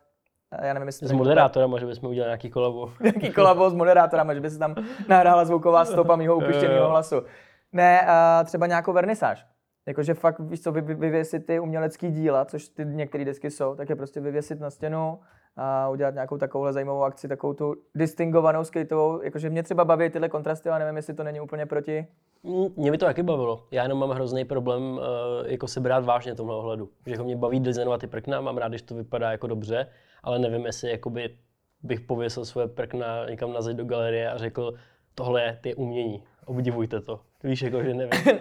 já 0.61 0.73
nevím, 0.73 0.87
jestli... 0.87 1.07
S 1.07 1.11
moderátorem, 1.11 1.75
že 1.79 1.85
bychom 1.85 2.09
udělali 2.09 2.29
nějaký 2.29 2.49
kolabo. 2.49 2.91
nějaký 3.01 3.33
kolabo 3.33 3.69
s 3.69 3.73
moderátorem, 3.73 4.33
že 4.33 4.39
by 4.39 4.49
se 4.49 4.59
tam 4.59 4.75
nahrála 5.07 5.45
zvuková 5.45 5.85
stopa 5.85 6.15
mého 6.15 6.37
upuštěného 6.37 6.89
hlasu. 6.89 7.15
Ne, 7.71 8.01
a 8.01 8.43
třeba 8.45 8.67
nějakou 8.67 8.93
vernisáž. 8.93 9.45
Jakože 9.87 10.13
fakt, 10.13 10.39
víš 10.39 10.61
co, 10.61 10.71
vy, 10.71 10.81
vy, 10.81 10.95
vyvěsit 10.95 11.45
ty 11.45 11.59
umělecký 11.59 12.11
díla, 12.11 12.45
což 12.45 12.67
ty 12.67 12.85
některé 12.85 13.25
desky 13.25 13.51
jsou, 13.51 13.75
tak 13.75 13.89
je 13.89 13.95
prostě 13.95 14.19
vyvěsit 14.19 14.59
na 14.59 14.69
stěnu 14.69 15.19
a 15.55 15.89
udělat 15.89 16.13
nějakou 16.13 16.37
takovou 16.37 16.71
zajímavou 16.71 17.03
akci, 17.03 17.27
takovou 17.27 17.53
tu 17.53 17.75
distingovanou 17.95 18.63
skateovou. 18.63 19.21
Jakože 19.21 19.49
mě 19.49 19.63
třeba 19.63 19.85
baví 19.85 20.09
tyhle 20.09 20.29
kontrasty, 20.29 20.69
ale 20.69 20.79
nevím, 20.79 20.95
jestli 20.95 21.13
to 21.13 21.23
není 21.23 21.41
úplně 21.41 21.65
proti. 21.65 22.07
Mm, 22.43 22.67
mě 22.77 22.91
by 22.91 22.97
to 22.97 23.05
taky 23.05 23.23
bavilo. 23.23 23.67
Já 23.71 23.83
jenom 23.83 23.99
mám 23.99 24.09
hrozný 24.09 24.45
problém 24.45 24.81
uh, 24.83 24.99
jako 25.45 25.67
se 25.67 25.79
brát 25.79 26.05
vážně 26.05 26.35
tomhle 26.35 26.55
ohledu. 26.55 26.89
Že 27.05 27.11
jako 27.11 27.23
mě 27.23 27.35
baví 27.35 27.59
designovat 27.59 28.01
ty 28.01 28.07
prkna, 28.07 28.41
mám 28.41 28.57
rád, 28.57 28.67
když 28.67 28.81
to 28.81 28.95
vypadá 28.95 29.31
jako 29.31 29.47
dobře, 29.47 29.87
ale 30.23 30.39
nevím, 30.39 30.65
jestli 30.65 30.91
jakoby 30.91 31.37
bych 31.83 32.01
pověsil 32.01 32.45
svoje 32.45 32.67
prkna 32.67 33.29
někam 33.29 33.53
na 33.53 33.61
zeď 33.61 33.77
do 33.77 33.85
galerie 33.85 34.31
a 34.31 34.37
řekl, 34.37 34.73
tohle 35.15 35.43
je, 35.43 35.59
ty 35.61 35.75
umění, 35.75 36.23
obdivujte 36.45 37.01
to. 37.01 37.19
Víš, 37.43 37.61
jako, 37.61 37.83
že 37.83 37.93
nevím. 37.93 38.39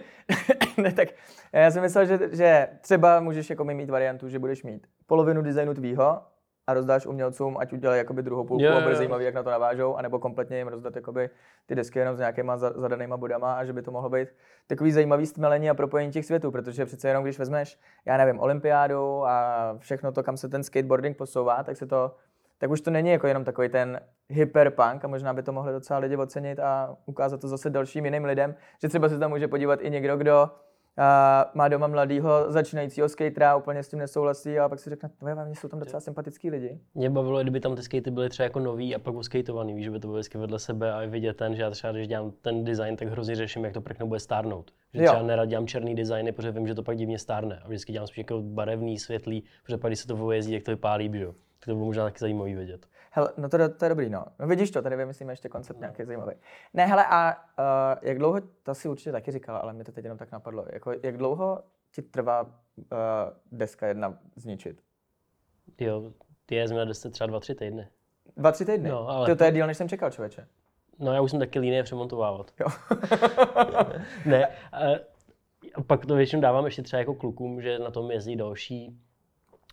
ne, 0.82 0.92
tak 0.92 1.08
já 1.52 1.70
jsem 1.70 1.82
myslel, 1.82 2.06
že, 2.06 2.18
že 2.32 2.68
třeba 2.80 3.20
můžeš 3.20 3.50
jako 3.50 3.64
mít 3.64 3.90
variantu, 3.90 4.28
že 4.28 4.38
budeš 4.38 4.62
mít 4.62 4.86
polovinu 5.06 5.42
designu 5.42 5.74
tvýho 5.74 6.22
a 6.66 6.74
rozdáš 6.74 7.06
umělcům, 7.06 7.56
ať 7.58 7.72
udělají 7.72 7.98
jakoby 7.98 8.22
druhou 8.22 8.44
půlku 8.44 8.64
jo, 8.64 8.76
a 8.76 8.80
bude 8.80 8.94
zajímavý, 8.94 9.24
jak 9.24 9.34
na 9.34 9.42
to 9.42 9.50
navážou, 9.50 9.96
anebo 9.96 10.18
kompletně 10.18 10.58
jim 10.58 10.68
rozdat 10.68 10.96
jakoby 10.96 11.30
ty 11.66 11.74
desky 11.74 11.98
jenom 11.98 12.16
s 12.16 12.18
nějakýma 12.18 12.56
zadanýma 12.56 13.16
bodama 13.16 13.54
a 13.54 13.64
že 13.64 13.72
by 13.72 13.82
to 13.82 13.90
mohlo 13.90 14.10
být 14.10 14.28
takový 14.66 14.92
zajímavý 14.92 15.26
stmelení 15.26 15.70
a 15.70 15.74
propojení 15.74 16.12
těch 16.12 16.24
světů, 16.24 16.50
protože 16.50 16.86
přece 16.86 17.08
jenom 17.08 17.24
když 17.24 17.38
vezmeš, 17.38 17.78
já 18.06 18.16
nevím, 18.16 18.40
olympiádu 18.40 19.26
a 19.26 19.74
všechno 19.78 20.12
to, 20.12 20.22
kam 20.22 20.36
se 20.36 20.48
ten 20.48 20.62
skateboarding 20.62 21.16
posouvá, 21.16 21.62
tak 21.62 21.76
se 21.76 21.86
to 21.86 22.14
tak 22.58 22.70
už 22.70 22.80
to 22.80 22.90
není 22.90 23.10
jako 23.10 23.26
jenom 23.26 23.44
takový 23.44 23.68
ten 23.68 24.00
hyperpunk 24.28 25.04
a 25.04 25.08
možná 25.08 25.34
by 25.34 25.42
to 25.42 25.52
mohli 25.52 25.72
docela 25.72 25.98
lidi 25.98 26.16
ocenit 26.16 26.60
a 26.60 26.96
ukázat 27.06 27.40
to 27.40 27.48
zase 27.48 27.70
dalším 27.70 28.04
jiným 28.04 28.24
lidem, 28.24 28.54
že 28.82 28.88
třeba 28.88 29.08
se 29.08 29.18
tam 29.18 29.30
může 29.30 29.48
podívat 29.48 29.80
i 29.82 29.90
někdo, 29.90 30.16
kdo 30.16 30.50
a 31.00 31.50
má 31.54 31.68
doma 31.68 31.86
mladýho 31.86 32.52
začínajícího 32.52 33.08
skatera, 33.08 33.56
úplně 33.56 33.82
s 33.82 33.88
tím 33.88 33.98
nesouhlasí 33.98 34.58
a 34.58 34.68
pak 34.68 34.78
si 34.78 34.90
řekne, 34.90 35.10
no 35.22 35.36
vám 35.36 35.54
jsou 35.54 35.68
tam 35.68 35.80
docela 35.80 36.00
sympatický 36.00 36.50
lidi. 36.50 36.80
Mě 36.94 37.10
bavilo, 37.10 37.42
kdyby 37.42 37.60
tam 37.60 37.76
ty 37.76 37.82
skatey 37.82 38.12
byly 38.12 38.28
třeba 38.28 38.44
jako 38.44 38.60
nový 38.60 38.94
a 38.94 38.98
pak 38.98 39.14
uskatovaný, 39.14 39.74
víš, 39.74 39.84
že 39.84 39.90
by 39.90 40.00
to 40.00 40.06
bylo 40.06 40.16
vždycky 40.16 40.38
vedle 40.38 40.58
sebe 40.58 40.92
a 40.92 41.06
vidět 41.06 41.36
ten, 41.36 41.54
že 41.54 41.62
já 41.62 41.70
třeba 41.70 41.92
když 41.92 42.08
dělám 42.08 42.30
ten 42.30 42.64
design, 42.64 42.96
tak 42.96 43.08
hrozně 43.08 43.34
řeším, 43.34 43.64
jak 43.64 43.74
to 43.74 43.80
prkno 43.80 44.06
bude 44.06 44.20
stárnout. 44.20 44.70
Že 44.94 45.02
třeba 45.02 45.22
nerad 45.22 45.48
dělám 45.48 45.66
černý 45.66 45.94
designy, 45.94 46.32
protože 46.32 46.52
vím, 46.52 46.66
že 46.66 46.74
to 46.74 46.82
pak 46.82 46.96
divně 46.96 47.18
stárne. 47.18 47.60
A 47.64 47.68
vždycky 47.68 47.92
dělám 47.92 48.06
spíš 48.06 48.18
jako 48.18 48.42
barevný, 48.42 48.98
světlý, 48.98 49.44
protože 49.62 49.78
pak 49.78 49.88
když 49.88 49.98
se 49.98 50.06
to 50.06 50.16
vojezdí, 50.16 50.52
jak 50.52 50.62
to 50.62 50.70
vypadá 50.70 50.94
líp, 50.94 51.14
jo. 51.14 51.34
To 51.64 51.74
bylo 51.74 51.86
možná 51.86 52.04
taky 52.04 52.18
zajímavý 52.18 52.54
vidět. 52.54 52.86
Hele, 53.10 53.32
no 53.36 53.48
to, 53.48 53.68
to 53.68 53.84
je 53.84 53.88
dobrý, 53.88 54.10
no. 54.10 54.24
no. 54.38 54.46
vidíš 54.46 54.70
to, 54.70 54.82
tady 54.82 54.96
vymyslíme 54.96 55.32
ještě 55.32 55.48
koncept 55.48 55.76
no. 55.76 55.80
nějaký 55.80 56.04
zajímavý. 56.04 56.32
Ne, 56.74 56.86
hele, 56.86 57.04
a 57.10 57.34
uh, 57.58 57.98
jak 58.02 58.18
dlouho, 58.18 58.40
to 58.62 58.74
si 58.74 58.88
určitě 58.88 59.12
taky 59.12 59.30
říkal, 59.30 59.56
ale 59.56 59.72
mě 59.72 59.84
to 59.84 59.92
teď 59.92 60.04
jenom 60.04 60.18
tak 60.18 60.32
napadlo, 60.32 60.66
jako, 60.72 60.92
jak 61.02 61.16
dlouho 61.16 61.62
ti 61.92 62.02
trvá 62.02 62.42
uh, 62.42 62.48
deska 63.52 63.86
jedna 63.86 64.18
zničit? 64.36 64.80
Jo, 65.80 66.12
ty 66.46 66.54
je 66.54 66.68
změna 66.68 66.84
desce 66.84 67.10
třeba 67.10 67.26
dva, 67.26 67.40
tři 67.40 67.54
týdny. 67.54 67.88
Dva, 68.36 68.52
tři 68.52 68.64
týdny? 68.64 68.88
No, 68.88 69.08
ale... 69.08 69.26
to, 69.26 69.36
to 69.36 69.44
je 69.44 69.52
díl, 69.52 69.66
než 69.66 69.76
jsem 69.76 69.88
čekal, 69.88 70.10
člověče. 70.10 70.46
No 70.98 71.12
já 71.12 71.20
už 71.20 71.30
jsem 71.30 71.40
taky 71.40 71.58
líný 71.58 71.82
přemontovávat. 71.82 72.50
Jo. 72.60 72.66
ne, 74.26 74.48
a 75.74 75.82
pak 75.86 76.06
to 76.06 76.14
většinou 76.14 76.42
dávám 76.42 76.64
ještě 76.64 76.82
třeba 76.82 77.00
jako 77.00 77.14
klukům, 77.14 77.62
že 77.62 77.78
na 77.78 77.90
tom 77.90 78.10
jezdí 78.10 78.36
další 78.36 79.00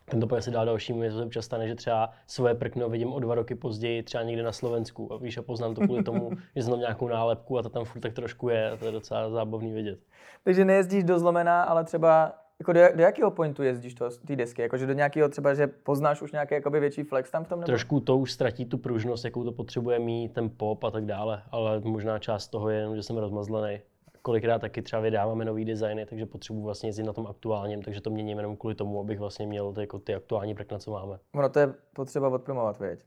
ten 0.06 0.20
to 0.20 0.42
si 0.42 0.52
dál 0.52 0.66
dalšímu, 0.66 1.04
je 1.04 1.12
to 1.12 1.24
občas 1.24 1.46
stane, 1.46 1.68
že 1.68 1.76
třeba 1.76 2.10
svoje 2.28 2.56
prkno 2.56 2.90
vidím 2.90 3.14
o 3.14 3.20
dva 3.20 3.36
roky 3.36 3.56
později, 3.56 4.04
třeba 4.04 4.24
někde 4.24 4.44
na 4.44 4.52
Slovensku 4.52 5.14
a 5.14 5.18
víš, 5.18 5.38
a 5.38 5.42
poznám 5.42 5.76
to 5.76 5.82
kvůli 5.82 6.04
tomu, 6.04 6.32
že 6.56 6.62
znám 6.62 6.80
nějakou 6.80 7.08
nálepku 7.08 7.58
a 7.58 7.64
to 7.64 7.70
tam 7.70 7.86
furt 7.86 8.02
tak 8.02 8.14
trošku 8.14 8.50
je 8.50 8.72
a 8.72 8.78
to 8.78 8.86
je 8.86 8.92
docela 8.92 9.30
zábavný 9.30 9.74
vidět. 9.74 10.00
Takže 10.44 10.66
nejezdíš 10.66 11.04
do 11.04 11.20
zlomená, 11.20 11.64
ale 11.64 11.84
třeba 11.84 12.34
jako 12.60 12.74
do, 12.74 12.82
do 12.96 13.04
jakého 13.04 13.32
pointu 13.32 13.64
jezdíš 13.64 13.94
to, 13.94 14.10
ty 14.28 14.36
desky? 14.36 14.62
Jakože 14.62 14.86
do 14.86 14.94
nějakého 14.94 15.30
třeba, 15.30 15.54
že 15.54 15.68
poznáš 15.68 16.22
už 16.22 16.32
nějaký 16.32 16.54
jakoby 16.54 16.80
větší 16.80 17.04
flex 17.04 17.32
tam 17.32 17.44
v 17.44 17.48
tom? 17.48 17.60
Nebo? 17.60 17.66
Trošku 17.66 18.00
to 18.00 18.18
už 18.18 18.32
ztratí 18.32 18.66
tu 18.66 18.78
pružnost, 18.78 19.26
jakou 19.26 19.44
to 19.44 19.52
potřebuje 19.52 20.00
mít, 20.00 20.34
ten 20.34 20.50
pop 20.50 20.84
a 20.84 20.92
tak 20.92 21.06
dále, 21.06 21.42
ale 21.52 21.80
možná 21.80 22.20
část 22.20 22.48
toho 22.48 22.70
je 22.70 22.78
jenom, 22.78 22.96
že 22.96 23.04
jsem 23.04 23.18
rozmazlený 23.18 23.80
kolikrát 24.26 24.60
taky 24.60 24.82
třeba 24.82 25.02
vydáváme 25.02 25.46
nový 25.46 25.66
designy, 25.66 26.06
takže 26.06 26.26
potřebuji 26.26 26.64
vlastně 26.64 26.90
jezdit 26.90 27.04
na 27.04 27.14
tom 27.14 27.28
aktuálním, 27.28 27.82
takže 27.82 28.02
to 28.02 28.10
měním 28.10 28.38
jenom 28.38 28.58
kvůli 28.58 28.76
tomu, 28.76 29.00
abych 29.00 29.20
vlastně 29.20 29.48
měl 29.48 29.74
ty, 29.74 29.82
jako 29.82 30.00
ty 30.00 30.16
aktuální 30.16 30.56
prkna, 30.56 30.80
co 30.80 30.92
máme. 30.92 31.20
Ono 31.34 31.50
to 31.50 31.60
je 31.60 31.74
potřeba 31.94 32.30
odpromovat, 32.30 32.80
věď. 32.80 33.06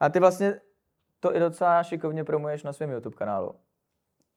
A 0.00 0.08
ty 0.08 0.20
vlastně 0.20 0.60
to 1.20 1.36
i 1.36 1.40
docela 1.40 1.82
šikovně 1.82 2.24
promuješ 2.24 2.62
na 2.62 2.72
svém 2.72 2.90
YouTube 2.90 3.16
kanálu. 3.16 3.54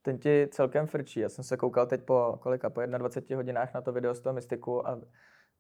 Ten 0.02 0.18
ti 0.18 0.48
celkem 0.52 0.88
frčí. 0.88 1.20
Já 1.20 1.30
jsem 1.30 1.44
se 1.44 1.58
koukal 1.58 1.86
teď 1.86 2.04
po 2.04 2.38
kolika, 2.40 2.70
po 2.70 2.82
21 2.82 3.38
hodinách 3.38 3.74
na 3.74 3.82
to 3.82 3.92
video 3.92 4.14
z 4.14 4.20
toho 4.20 4.34
Mystiku 4.34 4.88
a 4.88 5.00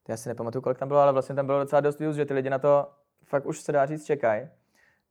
já 0.07 0.17
si 0.17 0.29
nepamatuju, 0.29 0.61
kolik 0.61 0.77
tam 0.77 0.87
bylo, 0.87 0.99
ale 0.99 1.13
vlastně 1.13 1.35
tam 1.35 1.45
bylo 1.45 1.59
docela 1.59 1.81
dost 1.81 1.99
views, 1.99 2.15
že 2.15 2.25
ty 2.25 2.33
lidi 2.33 2.49
na 2.49 2.59
to 2.59 2.87
fakt 3.23 3.45
už 3.45 3.59
se 3.59 3.71
dá 3.71 3.85
říct 3.85 4.05
čekají. 4.05 4.47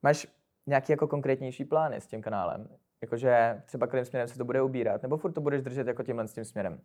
Máš 0.03 0.27
nějaký 0.67 0.93
jako 0.93 1.09
konkrétnější 1.09 1.65
plány 1.65 1.97
s 1.97 2.07
tím 2.07 2.23
kanálem? 2.23 2.69
Jakože 3.03 3.63
třeba 3.67 3.87
kterým 3.87 4.05
směrem 4.05 4.29
se 4.29 4.39
to 4.39 4.45
bude 4.45 4.63
ubírat, 4.63 5.03
nebo 5.03 5.17
furt 5.17 5.33
to 5.33 5.41
budeš 5.41 5.63
držet 5.63 5.87
jako 5.87 6.03
tímhle 6.03 6.29
s 6.29 6.33
tím 6.33 6.45
směrem? 6.45 6.81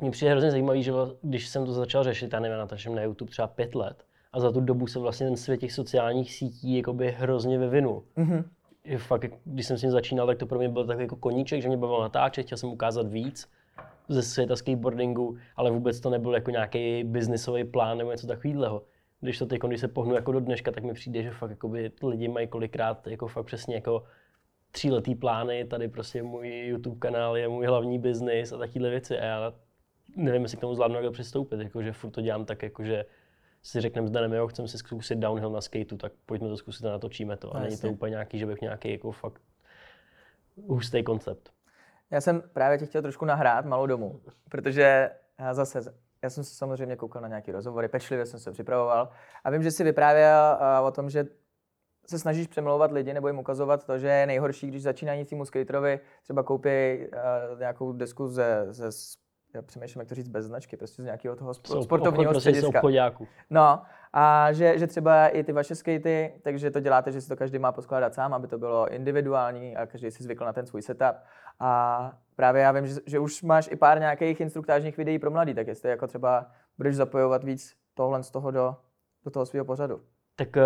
Mně 0.00 0.10
přijde 0.10 0.30
hrozně 0.30 0.50
zajímavý, 0.50 0.82
že 0.82 0.92
když 1.22 1.48
jsem 1.48 1.66
to 1.66 1.72
začal 1.72 2.04
řešit, 2.04 2.32
já 2.32 2.40
nevím, 2.40 2.58
natáčím 2.58 2.94
na 2.94 3.02
YouTube 3.02 3.30
třeba 3.30 3.48
pět 3.48 3.74
let, 3.74 4.04
a 4.32 4.40
za 4.40 4.52
tu 4.52 4.60
dobu 4.60 4.86
se 4.86 4.98
vlastně 4.98 5.26
ten 5.26 5.36
svět 5.36 5.60
těch 5.60 5.72
sociálních 5.72 6.34
sítí 6.34 6.76
jakoby 6.76 7.10
hrozně 7.10 7.58
vyvinul. 7.58 8.04
Mm-hmm. 8.16 8.44
Fakt, 8.96 9.24
když 9.44 9.66
jsem 9.66 9.78
s 9.78 9.80
tím 9.80 9.90
začínal, 9.90 10.26
tak 10.26 10.38
to 10.38 10.46
pro 10.46 10.58
mě 10.58 10.68
byl 10.68 10.86
takový 10.86 11.04
jako 11.04 11.16
koníček, 11.16 11.62
že 11.62 11.68
mě 11.68 11.76
bavilo 11.76 12.02
natáčet, 12.02 12.46
chtěl 12.46 12.58
jsem 12.58 12.70
ukázat 12.70 13.08
víc 13.08 13.48
ze 14.08 14.22
světa 14.22 14.56
skateboardingu, 14.56 15.36
ale 15.56 15.70
vůbec 15.70 16.00
to 16.00 16.10
nebyl 16.10 16.34
jako 16.34 16.50
nějaký 16.50 17.04
biznisový 17.04 17.64
plán 17.64 17.98
nebo 17.98 18.10
něco 18.10 18.26
takového. 18.26 18.82
Když 19.20 19.38
to 19.38 19.46
teď, 19.46 19.60
když 19.60 19.80
se 19.80 19.88
pohnu 19.88 20.14
jako 20.14 20.32
do 20.32 20.40
dneška, 20.40 20.72
tak 20.72 20.84
mi 20.84 20.92
přijde, 20.92 21.22
že 21.22 21.30
fakt 21.30 21.64
lidi 22.02 22.28
mají 22.28 22.46
kolikrát 22.46 23.06
jako 23.06 23.26
fakt 23.26 23.46
přesně 23.46 23.74
jako 23.74 24.04
tříletý 24.70 25.14
plány, 25.14 25.64
tady 25.64 25.88
prostě 25.88 26.22
můj 26.22 26.48
YouTube 26.48 26.98
kanál 26.98 27.36
je 27.36 27.48
můj 27.48 27.66
hlavní 27.66 27.98
biznis 27.98 28.52
a 28.52 28.58
takovéhle 28.58 28.90
věci. 28.90 29.18
A 29.18 29.24
já 29.24 29.52
nevím, 30.16 30.42
jestli 30.42 30.56
k 30.56 30.60
tomu 30.60 30.74
zvládnu 30.74 31.02
jak 31.02 31.12
přistoupit, 31.12 31.60
jakože 31.60 31.92
furt 31.92 32.10
to 32.10 32.20
dělám 32.20 32.44
tak, 32.44 32.62
jakože 32.62 33.04
si 33.62 33.80
řekneme 33.80 34.08
s 34.08 34.10
Danem, 34.10 34.32
jo, 34.32 34.48
chceme 34.48 34.68
si 34.68 34.78
zkusit 34.78 35.18
downhill 35.18 35.50
na 35.50 35.60
skateu, 35.60 35.96
tak 35.96 36.12
pojďme 36.26 36.48
to 36.48 36.56
zkusit 36.56 36.86
a 36.86 36.90
natočíme 36.90 37.36
to. 37.36 37.56
A 37.56 37.58
no, 37.58 37.64
není 37.64 37.78
to 37.78 37.88
úplně 37.88 38.10
nějaký, 38.10 38.38
že 38.38 38.46
bych 38.46 38.60
nějaký 38.60 38.92
jako 38.92 39.12
fakt 39.12 39.42
hustý 40.66 41.02
koncept. 41.02 41.50
Já 42.10 42.20
jsem 42.20 42.42
právě 42.52 42.78
tě 42.78 42.86
chtěl 42.86 43.02
trošku 43.02 43.24
nahrát 43.24 43.64
malou 43.64 43.86
domů, 43.86 44.20
protože 44.48 45.10
já 45.38 45.54
zase 45.54 45.94
já 46.22 46.30
jsem 46.30 46.44
se 46.44 46.54
samozřejmě 46.54 46.96
koukal 46.96 47.22
na 47.22 47.28
nějaké 47.28 47.52
rozhovory, 47.52 47.88
pečlivě 47.88 48.26
jsem 48.26 48.40
se 48.40 48.52
připravoval 48.52 49.08
a 49.44 49.50
vím, 49.50 49.62
že 49.62 49.70
si 49.70 49.84
vyprávěl 49.84 50.58
uh, 50.80 50.86
o 50.86 50.90
tom, 50.90 51.10
že 51.10 51.26
se 52.10 52.18
snažíš 52.18 52.46
přemlouvat 52.46 52.92
lidi 52.92 53.14
nebo 53.14 53.28
jim 53.28 53.38
ukazovat 53.38 53.84
to, 53.84 53.98
že 53.98 54.08
je 54.08 54.26
nejhorší, 54.26 54.68
když 54.68 54.82
začínají 54.82 55.24
týmu 55.24 55.44
skaterovi, 55.44 56.00
třeba 56.22 56.42
koupí 56.42 56.68
uh, 56.68 57.58
nějakou 57.58 57.92
desku 57.92 58.28
ze, 58.28 58.66
ze 58.70 58.90
já 59.54 59.62
přemýšlím, 59.62 60.00
jak 60.00 60.08
to 60.08 60.14
říct 60.14 60.28
bez 60.28 60.46
značky, 60.46 60.76
prostě 60.76 61.02
z 61.02 61.04
nějakého 61.04 61.36
toho 61.36 61.52
spo- 61.52 61.82
sportovního 61.82 62.32
prostě 62.32 62.50
střediska. 62.50 62.80
No, 63.50 63.82
a 64.12 64.52
že, 64.52 64.78
že 64.78 64.86
třeba 64.86 65.28
i 65.28 65.44
ty 65.44 65.52
vaše 65.52 65.74
skatey, 65.74 66.32
takže 66.42 66.70
to 66.70 66.80
děláte, 66.80 67.12
že 67.12 67.20
si 67.20 67.28
to 67.28 67.36
každý 67.36 67.58
má 67.58 67.72
poskládat 67.72 68.14
sám, 68.14 68.34
aby 68.34 68.46
to 68.46 68.58
bylo 68.58 68.88
individuální 68.88 69.76
a 69.76 69.86
každý 69.86 70.10
si 70.10 70.22
zvykl 70.22 70.44
na 70.44 70.52
ten 70.52 70.66
svůj 70.66 70.82
setup. 70.82 71.16
A 71.60 72.12
právě 72.36 72.62
já 72.62 72.72
vím, 72.72 72.86
že, 72.86 72.94
že 73.06 73.18
už 73.18 73.42
máš 73.42 73.68
i 73.72 73.76
pár 73.76 74.00
nějakých 74.00 74.40
instruktážních 74.40 74.96
videí 74.96 75.18
pro 75.18 75.30
mladý, 75.30 75.54
tak 75.54 75.66
jestli 75.66 75.90
jako 75.90 76.06
třeba 76.06 76.46
budeš 76.78 76.96
zapojovat 76.96 77.44
víc 77.44 77.74
tohle 77.94 78.22
z 78.22 78.30
toho 78.30 78.50
do, 78.50 78.76
do 79.24 79.30
toho 79.30 79.46
svého 79.46 79.64
pořadu. 79.64 80.00
Tak 80.36 80.56
eh, 80.56 80.62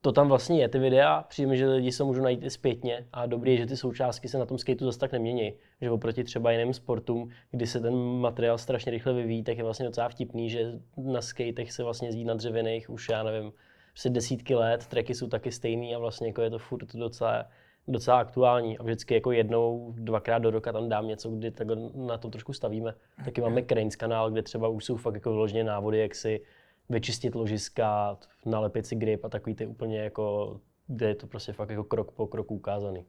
to 0.00 0.12
tam 0.12 0.28
vlastně 0.28 0.60
je, 0.60 0.68
ty 0.68 0.78
videa, 0.78 1.22
přijde 1.28 1.56
že 1.56 1.68
lidi 1.68 1.92
se 1.92 2.04
můžou 2.04 2.22
najít 2.22 2.44
i 2.44 2.50
zpětně 2.50 3.06
a 3.12 3.26
dobrý 3.26 3.50
je, 3.50 3.56
že 3.56 3.66
ty 3.66 3.76
součástky 3.76 4.28
se 4.28 4.38
na 4.38 4.46
tom 4.46 4.58
skateu 4.58 4.84
zase 4.84 4.98
tak 4.98 5.12
nemění. 5.12 5.52
Že 5.80 5.90
oproti 5.90 6.24
třeba 6.24 6.52
jiným 6.52 6.74
sportům, 6.74 7.30
kdy 7.50 7.66
se 7.66 7.80
ten 7.80 7.94
materiál 7.96 8.58
strašně 8.58 8.92
rychle 8.92 9.12
vyvíjí, 9.12 9.42
tak 9.42 9.58
je 9.58 9.64
vlastně 9.64 9.86
docela 9.86 10.08
vtipný, 10.08 10.50
že 10.50 10.72
na 10.96 11.22
skatech 11.22 11.72
se 11.72 11.84
vlastně 11.84 12.08
jezdí 12.08 12.24
na 12.24 12.34
dřevěných 12.34 12.90
už, 12.90 13.08
já 13.08 13.22
nevím, 13.22 13.52
prostě 13.92 14.10
desítky 14.10 14.54
let, 14.54 14.86
treky 14.86 15.14
jsou 15.14 15.28
taky 15.28 15.52
stejný 15.52 15.94
a 15.94 15.98
vlastně 15.98 16.26
jako 16.26 16.42
je 16.42 16.50
to 16.50 16.58
furt 16.58 16.94
docela, 16.94 17.46
docela 17.88 18.18
aktuální. 18.18 18.78
A 18.78 18.82
vždycky 18.82 19.14
jako 19.14 19.32
jednou, 19.32 19.94
dvakrát 19.96 20.38
do 20.38 20.50
roka 20.50 20.72
tam 20.72 20.88
dám 20.88 21.08
něco, 21.08 21.30
kdy 21.30 21.50
tak 21.50 21.68
na 21.94 22.18
to 22.18 22.30
trošku 22.30 22.52
stavíme. 22.52 22.94
Taky 23.24 23.40
máme 23.40 23.62
Cranes 23.62 23.96
kanál, 23.96 24.30
kde 24.30 24.42
třeba 24.42 24.68
už 24.68 24.84
jsou 24.84 24.96
fakt 24.96 25.14
jako 25.14 25.30
vyloženě 25.30 25.64
návody, 25.64 25.98
jak 25.98 26.14
si 26.14 26.40
vyčistit 26.88 27.34
ložiska, 27.34 28.18
nalepit 28.46 28.86
si 28.86 28.96
grip 28.96 29.24
a 29.24 29.28
takový 29.28 29.54
ty 29.54 29.66
úplně 29.66 30.00
jako, 30.00 30.56
kde 30.86 31.08
je 31.08 31.14
to 31.14 31.26
prostě 31.26 31.52
fakt 31.52 31.70
jako 31.70 31.84
krok 31.84 32.12
po 32.12 32.26
kroku 32.26 32.54
ukázaný. 32.54 33.06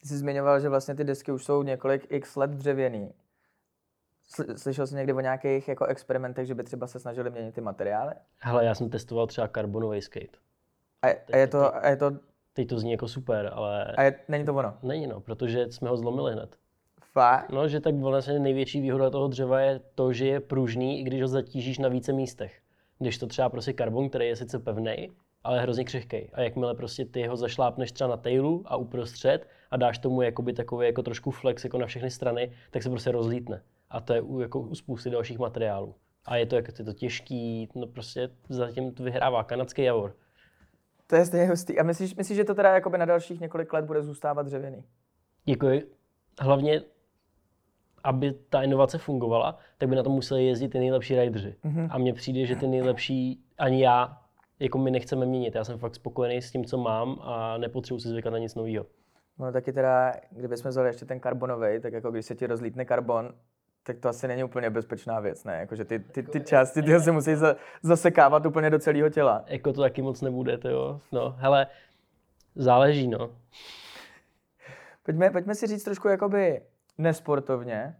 Ty 0.00 0.08
jsi 0.08 0.18
zmiňoval, 0.18 0.60
že 0.60 0.68
vlastně 0.68 0.94
ty 0.94 1.04
desky 1.04 1.32
už 1.32 1.44
jsou 1.44 1.62
několik 1.62 2.06
x 2.10 2.36
let 2.36 2.50
dřevěný. 2.50 3.14
Slyšel 4.56 4.86
jsi 4.86 4.94
někdy 4.94 5.12
o 5.12 5.20
nějakých 5.20 5.68
jako 5.68 5.84
experimentech, 5.84 6.46
že 6.46 6.54
by 6.54 6.64
třeba 6.64 6.86
se 6.86 7.00
snažili 7.00 7.30
měnit 7.30 7.54
ty 7.54 7.60
materiály? 7.60 8.14
Hele, 8.38 8.64
já 8.64 8.74
jsem 8.74 8.90
testoval 8.90 9.26
třeba 9.26 9.48
karbonový 9.48 10.02
skate. 10.02 10.38
A, 11.02 11.08
je, 11.08 11.20
a 11.32 11.36
je 11.36 11.46
to, 11.46 11.76
a 11.76 11.88
je 11.88 11.96
to... 11.96 12.10
Teď 12.52 12.68
to 12.68 12.78
zní 12.78 12.92
jako 12.92 13.08
super, 13.08 13.50
ale... 13.52 13.84
A 13.84 14.02
je, 14.02 14.18
není 14.28 14.44
to 14.44 14.54
ono? 14.54 14.74
Není 14.82 15.06
no, 15.06 15.20
protože 15.20 15.72
jsme 15.72 15.88
ho 15.88 15.96
zlomili 15.96 16.32
hned. 16.32 16.56
Fakt? 17.12 17.50
No, 17.50 17.68
že 17.68 17.80
tak 17.80 17.94
vlastně 17.94 18.38
největší 18.38 18.80
výhoda 18.80 19.10
toho 19.10 19.28
dřeva 19.28 19.60
je 19.60 19.80
to, 19.94 20.12
že 20.12 20.26
je 20.26 20.40
pružný, 20.40 21.00
i 21.00 21.02
když 21.02 21.22
ho 21.22 21.28
zatížíš 21.28 21.78
na 21.78 21.88
více 21.88 22.12
místech. 22.12 22.60
Když 22.98 23.18
to 23.18 23.26
třeba 23.26 23.48
prostě 23.48 23.72
karbon, 23.72 24.08
který 24.08 24.26
je 24.26 24.36
sice 24.36 24.58
pevný, 24.58 25.10
ale 25.44 25.60
hrozně 25.60 25.84
křehký. 25.84 26.30
A 26.32 26.40
jakmile 26.40 26.74
prostě 26.74 27.04
ty 27.04 27.26
ho 27.26 27.36
zašlápneš 27.36 27.92
třeba 27.92 28.10
na 28.10 28.16
tailu 28.16 28.62
a 28.66 28.76
uprostřed 28.76 29.48
a 29.70 29.76
dáš 29.76 29.98
tomu 29.98 30.22
jakoby 30.22 30.52
takový 30.52 30.86
jako 30.86 31.02
trošku 31.02 31.30
flex 31.30 31.64
jako 31.64 31.78
na 31.78 31.86
všechny 31.86 32.10
strany, 32.10 32.52
tak 32.70 32.82
se 32.82 32.90
prostě 32.90 33.12
rozlítne. 33.12 33.62
A 33.90 34.00
to 34.00 34.14
je 34.14 34.20
u, 34.20 34.40
jako 34.40 34.60
u 34.60 34.74
spousty 34.74 35.10
dalších 35.10 35.38
materiálů. 35.38 35.94
A 36.26 36.36
je 36.36 36.46
to, 36.46 36.56
jako, 36.56 36.72
je 36.78 36.84
to 36.84 36.92
těžký, 36.92 37.68
no 37.74 37.86
prostě 37.86 38.28
zatím 38.48 38.94
to 38.94 39.02
vyhrává 39.02 39.44
kanadský 39.44 39.82
javor. 39.82 40.16
To 41.06 41.16
je 41.16 41.26
stejně 41.26 41.46
hustý. 41.46 41.78
A 41.78 41.82
myslíš, 41.82 42.14
myslíš, 42.14 42.36
že 42.36 42.44
to 42.44 42.54
teda 42.54 42.74
jakoby 42.74 42.98
na 42.98 43.04
dalších 43.04 43.40
několik 43.40 43.72
let 43.72 43.84
bude 43.84 44.02
zůstávat 44.02 44.46
dřevěný? 44.46 44.84
Děkuji. 45.44 45.92
Hlavně 46.40 46.82
aby 48.04 48.32
ta 48.32 48.62
inovace 48.62 48.98
fungovala, 48.98 49.58
tak 49.78 49.88
by 49.88 49.96
na 49.96 50.02
to 50.02 50.10
museli 50.10 50.46
jezdit 50.46 50.68
ty 50.68 50.78
nejlepší 50.78 51.20
rideři. 51.20 51.54
Mm-hmm. 51.64 51.88
A 51.90 51.98
mně 51.98 52.12
přijde, 52.12 52.46
že 52.46 52.56
ty 52.56 52.66
nejlepší 52.66 53.44
ani 53.58 53.82
já, 53.82 54.18
jako 54.58 54.78
my 54.78 54.90
nechceme 54.90 55.26
měnit. 55.26 55.54
Já 55.54 55.64
jsem 55.64 55.78
fakt 55.78 55.94
spokojený 55.94 56.42
s 56.42 56.50
tím, 56.50 56.64
co 56.64 56.78
mám 56.78 57.18
a 57.22 57.58
nepotřebuji 57.58 57.98
si 57.98 58.08
zvykat 58.08 58.32
na 58.32 58.38
nic 58.38 58.54
nového. 58.54 58.86
No 59.38 59.52
taky 59.52 59.72
teda, 59.72 60.12
kdybychom 60.30 60.68
vzali 60.68 60.88
ještě 60.88 61.04
ten 61.04 61.20
karbonový, 61.20 61.80
tak 61.80 61.92
jako 61.92 62.10
když 62.10 62.26
se 62.26 62.34
ti 62.34 62.46
rozlítne 62.46 62.84
karbon, 62.84 63.34
tak 63.82 63.98
to 63.98 64.08
asi 64.08 64.28
není 64.28 64.44
úplně 64.44 64.70
bezpečná 64.70 65.20
věc, 65.20 65.44
ne? 65.44 65.56
Jakože 65.56 65.84
ty, 65.84 65.98
ty, 65.98 66.22
ty 66.22 66.40
části 66.40 66.82
ty 66.82 67.00
se 67.00 67.12
musí 67.12 67.34
za, 67.34 67.56
zasekávat 67.82 68.46
úplně 68.46 68.70
do 68.70 68.78
celého 68.78 69.10
těla. 69.10 69.44
Jako 69.46 69.72
to 69.72 69.80
taky 69.80 70.02
moc 70.02 70.22
nebude, 70.22 70.58
to 70.58 70.68
jo. 70.68 71.00
No, 71.12 71.34
hele, 71.38 71.66
záleží, 72.54 73.08
no. 73.08 73.30
Pojďme, 75.02 75.30
pojďme 75.30 75.54
si 75.54 75.66
říct 75.66 75.84
trošku 75.84 76.08
jakoby 76.08 76.60
nesportovně, 76.98 77.96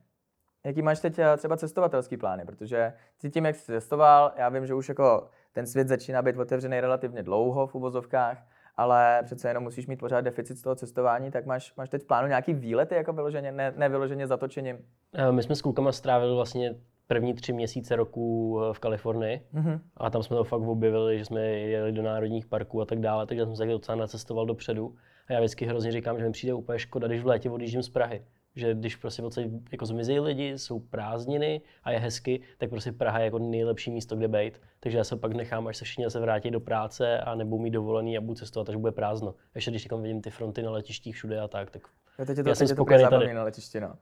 jaký 0.64 0.82
máš 0.82 1.00
teď 1.00 1.18
eh, 1.18 1.36
třeba 1.36 1.56
cestovatelský 1.56 2.16
plány, 2.16 2.44
protože 2.44 2.92
ty 3.20 3.30
tím, 3.30 3.44
jak 3.44 3.56
jsi 3.56 3.66
cestoval, 3.66 4.32
já 4.36 4.48
vím, 4.48 4.66
že 4.66 4.74
už 4.74 4.88
jako 4.88 5.28
ten 5.52 5.66
svět 5.66 5.88
začíná 5.88 6.22
být 6.22 6.36
otevřený 6.36 6.80
relativně 6.80 7.22
dlouho 7.22 7.66
v 7.66 7.74
uvozovkách, 7.74 8.46
ale 8.76 9.22
přece 9.24 9.48
jenom 9.48 9.64
musíš 9.64 9.86
mít 9.86 10.00
pořád 10.00 10.20
deficit 10.20 10.58
z 10.58 10.62
toho 10.62 10.74
cestování, 10.74 11.30
tak 11.30 11.46
máš, 11.46 11.74
máš 11.76 11.88
teď 11.88 12.02
v 12.02 12.06
plánu 12.06 12.28
nějaký 12.28 12.54
výlety 12.54 12.94
jako 12.94 13.12
vyloženě, 13.12 13.52
ne, 13.52 13.72
ne 13.76 13.88
vyloženě 13.88 14.26
zatočením? 14.26 14.78
Eh, 15.14 15.32
my 15.32 15.42
jsme 15.42 15.54
s 15.54 15.62
klukama 15.62 15.92
strávili 15.92 16.34
vlastně 16.34 16.74
první 17.06 17.34
tři 17.34 17.52
měsíce 17.52 17.96
roku 17.96 18.58
eh, 18.62 18.74
v 18.74 18.78
Kalifornii 18.78 19.46
mm-hmm. 19.54 19.80
a 19.96 20.10
tam 20.10 20.22
jsme 20.22 20.36
to 20.36 20.44
fakt 20.44 20.62
objevili, 20.62 21.18
že 21.18 21.24
jsme 21.24 21.40
jeli 21.40 21.92
do 21.92 22.02
národních 22.02 22.46
parků 22.46 22.80
a 22.80 22.84
tak 22.84 23.00
dále, 23.00 23.26
takže 23.26 23.44
jsem 23.44 23.56
se 23.56 23.66
docela 23.66 23.96
nacestoval 23.96 24.46
dopředu. 24.46 24.94
A 25.28 25.32
já 25.32 25.38
vždycky 25.38 25.66
hrozně 25.66 25.92
říkám, 25.92 26.18
že 26.18 26.24
mi 26.24 26.32
přijde 26.32 26.54
úplně 26.54 26.78
škoda, 26.78 27.08
když 27.08 27.22
v 27.22 27.26
létě 27.26 27.50
odjíždím 27.50 27.82
z 27.82 27.88
Prahy 27.88 28.24
že 28.56 28.74
když 28.74 28.96
prostě 28.96 29.22
odsaď 29.22 29.44
jako 29.72 29.86
zmizí 29.86 30.20
lidi, 30.20 30.58
jsou 30.58 30.80
prázdniny 30.80 31.60
a 31.84 31.90
je 31.90 31.98
hezky, 31.98 32.40
tak 32.58 32.70
prostě 32.70 32.92
Praha 32.92 33.18
je 33.18 33.24
jako 33.24 33.38
nejlepší 33.38 33.90
místo, 33.90 34.16
kde 34.16 34.28
být. 34.28 34.60
Takže 34.80 34.98
já 34.98 35.04
se 35.04 35.16
pak 35.16 35.32
nechám, 35.32 35.66
až 35.66 35.76
se 35.76 35.84
všichni 35.84 36.10
se 36.10 36.20
vrátí 36.20 36.50
do 36.50 36.60
práce 36.60 37.18
a 37.18 37.34
nebudou 37.34 37.62
mít 37.62 37.70
dovolený 37.70 38.18
a 38.18 38.20
budu 38.20 38.34
cestovat, 38.34 38.68
až 38.68 38.76
bude 38.76 38.92
prázdno. 38.92 39.34
Ještě 39.54 39.70
když 39.70 39.84
tam 39.84 40.02
vidím 40.02 40.22
ty 40.22 40.30
fronty 40.30 40.62
na 40.62 40.70
letištích 40.70 41.14
všude 41.14 41.40
a 41.40 41.48
tak, 41.48 41.70
tak 41.70 41.82
jo, 42.18 42.26
teď 42.26 42.38
je 42.38 42.44
to, 42.44 42.48
já 42.48 42.54
jsem 42.54 42.68
spokojený 42.68 43.04
tady. 43.10 43.34
na 43.34 43.44
letišti, 43.44 43.80
no. 43.80 43.94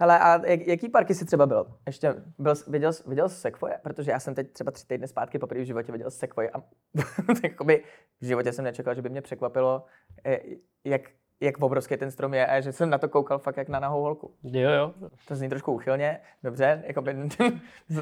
Hele, 0.00 0.18
a 0.18 0.46
jak, 0.46 0.66
jaký 0.66 0.88
parky 0.88 1.14
jsi 1.14 1.24
třeba 1.24 1.46
byl? 1.46 1.66
Ještě 1.86 2.14
byl, 2.38 2.54
viděl, 2.68 2.92
viděl 3.06 3.28
jsi 3.28 3.34
Sequoia? 3.34 3.78
Protože 3.82 4.10
já 4.10 4.20
jsem 4.20 4.34
teď 4.34 4.52
třeba 4.52 4.70
tři 4.70 4.86
týdny 4.86 5.08
zpátky 5.08 5.38
poprvé 5.38 5.62
v 5.62 5.66
životě 5.66 5.92
viděl 5.92 6.10
Sequoia 6.10 6.50
a 6.54 6.62
jakoby 7.44 7.84
v 8.20 8.26
životě 8.26 8.52
jsem 8.52 8.64
nečekal, 8.64 8.94
že 8.94 9.02
by 9.02 9.08
mě 9.08 9.22
překvapilo, 9.22 9.84
eh, 10.24 10.40
jak 10.84 11.02
jak 11.40 11.58
obrovský 11.58 11.96
ten 11.96 12.10
strom 12.10 12.34
je 12.34 12.46
a 12.46 12.60
že 12.60 12.72
jsem 12.72 12.90
na 12.90 12.98
to 12.98 13.08
koukal 13.08 13.38
fakt 13.38 13.56
jak 13.56 13.68
na 13.68 13.80
nahou 13.80 14.02
holku. 14.02 14.30
Jo, 14.42 14.70
jo. 14.70 14.92
To 15.28 15.36
zní 15.36 15.48
trošku 15.48 15.72
uchylně, 15.72 16.20
dobře, 16.42 16.82
jako 16.86 17.02
by 17.02 17.14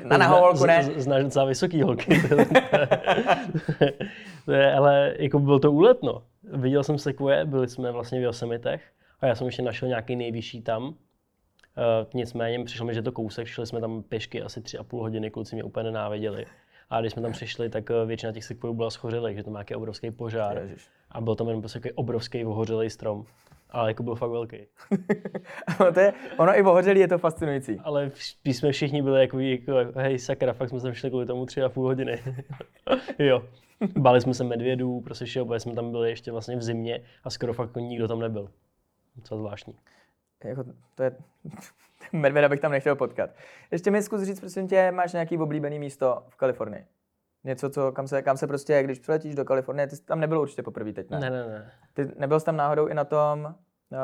na 0.04 0.18
nahou 0.18 0.40
holku 0.40 0.66
ne. 0.66 0.82
Znáš 0.96 1.22
docela 1.22 1.44
vysoký 1.44 1.82
holky. 1.82 2.22
to 4.44 4.52
je, 4.52 4.74
ale 4.74 5.14
jako 5.18 5.38
byl 5.38 5.58
to 5.58 5.72
úlet, 5.72 6.02
no. 6.02 6.22
Viděl 6.42 6.84
jsem 6.84 6.98
sekvoje, 6.98 7.44
byli 7.44 7.68
jsme 7.68 7.92
vlastně 7.92 8.20
v 8.20 8.22
Yosemitech 8.22 8.82
a 9.20 9.26
já 9.26 9.34
jsem 9.34 9.46
ještě 9.46 9.62
našel 9.62 9.88
nějaký 9.88 10.16
nejvyšší 10.16 10.62
tam. 10.62 10.84
Uh, 10.84 10.94
nicméně 12.14 12.64
přišlo 12.64 12.86
mi, 12.86 12.94
že 12.94 13.02
to 13.02 13.12
kousek, 13.12 13.46
šli 13.46 13.66
jsme 13.66 13.80
tam 13.80 14.02
pěšky 14.02 14.42
asi 14.42 14.62
tři 14.62 14.78
a 14.78 14.84
půl 14.84 15.00
hodiny, 15.00 15.30
kluci 15.30 15.56
mě 15.56 15.64
úplně 15.64 15.84
nenáviděli. 15.84 16.46
A 16.90 17.00
když 17.00 17.12
jsme 17.12 17.22
tam 17.22 17.32
přišli, 17.32 17.68
tak 17.70 17.90
eh, 17.90 18.06
většina 18.06 18.32
těch 18.32 18.44
sekvojů 18.44 18.74
byla 18.74 18.90
schořelých, 18.90 19.36
že 19.36 19.42
to 19.42 19.50
má 19.50 19.58
nějaký 19.58 19.74
obrovský 19.74 20.10
požár. 20.10 20.58
Ježiš. 20.58 20.88
A 21.10 21.20
byl 21.20 21.34
tam 21.34 21.46
jenom 21.46 21.62
prostě 21.62 21.92
obrovský 21.94 22.44
ohořelý 22.44 22.90
strom. 22.90 23.24
Ale 23.70 23.90
jako 23.90 24.02
byl 24.02 24.14
fakt 24.14 24.30
velký. 24.30 24.56
to 25.94 26.00
je, 26.00 26.12
ono 26.38 26.58
i 26.58 26.62
ohořelý 26.62 27.00
je 27.00 27.08
to 27.08 27.18
fascinující. 27.18 27.80
Ale 27.84 28.10
když 28.42 28.56
jsme 28.56 28.72
všichni 28.72 29.02
byli 29.02 29.20
jako, 29.20 29.38
jako 29.38 29.72
hej 29.94 30.18
sakra, 30.18 30.52
fakt 30.52 30.68
jsme 30.68 30.80
tam 30.80 30.94
šli 30.94 31.10
kvůli 31.10 31.26
tomu 31.26 31.46
tři 31.46 31.62
a 31.62 31.68
půl 31.68 31.86
hodiny. 31.86 32.22
jo. 33.18 33.44
Bali 33.98 34.20
jsme 34.20 34.34
se 34.34 34.44
medvědů, 34.44 35.00
prostě 35.00 35.26
šel, 35.26 35.44
protože 35.44 35.60
jsme 35.60 35.74
tam 35.74 35.90
byli 35.90 36.10
ještě 36.10 36.32
vlastně 36.32 36.56
v 36.56 36.62
zimě 36.62 37.00
a 37.24 37.30
skoro 37.30 37.52
fakt 37.52 37.76
nikdo 37.76 38.08
tam 38.08 38.20
nebyl. 38.20 38.50
Docela 39.16 39.38
zvláštní. 39.38 39.74
Jako, 40.44 40.64
to 40.94 41.02
je, 41.02 41.16
medvěda 42.12 42.48
bych 42.48 42.60
tam 42.60 42.72
nechtěl 42.72 42.96
potkat. 42.96 43.30
Ještě 43.70 43.90
mi 43.90 44.02
zkus 44.02 44.22
říct, 44.22 44.40
prosím 44.40 44.68
tě, 44.68 44.92
máš 44.92 45.12
nějaký 45.12 45.38
oblíbený 45.38 45.78
místo 45.78 46.22
v 46.28 46.36
Kalifornii? 46.36 46.84
Něco, 47.44 47.70
co, 47.70 47.92
kam, 47.92 48.08
se, 48.08 48.22
kam 48.22 48.36
se 48.36 48.46
prostě, 48.46 48.82
když 48.82 48.98
přiletíš 48.98 49.34
do 49.34 49.44
Kalifornie, 49.44 49.86
ty 49.86 49.96
jsi 49.96 50.04
tam 50.04 50.20
nebyl 50.20 50.40
určitě 50.40 50.62
poprvé 50.62 50.92
teď, 50.92 51.10
ne? 51.10 51.20
Ne, 51.20 51.30
ne, 51.30 51.48
ne. 51.48 51.72
Ty 51.94 52.12
nebyl 52.16 52.40
jsi 52.40 52.46
tam 52.46 52.56
náhodou 52.56 52.86
i 52.86 52.94
na 52.94 53.04
tom, 53.04 53.44
uh, 53.44 53.98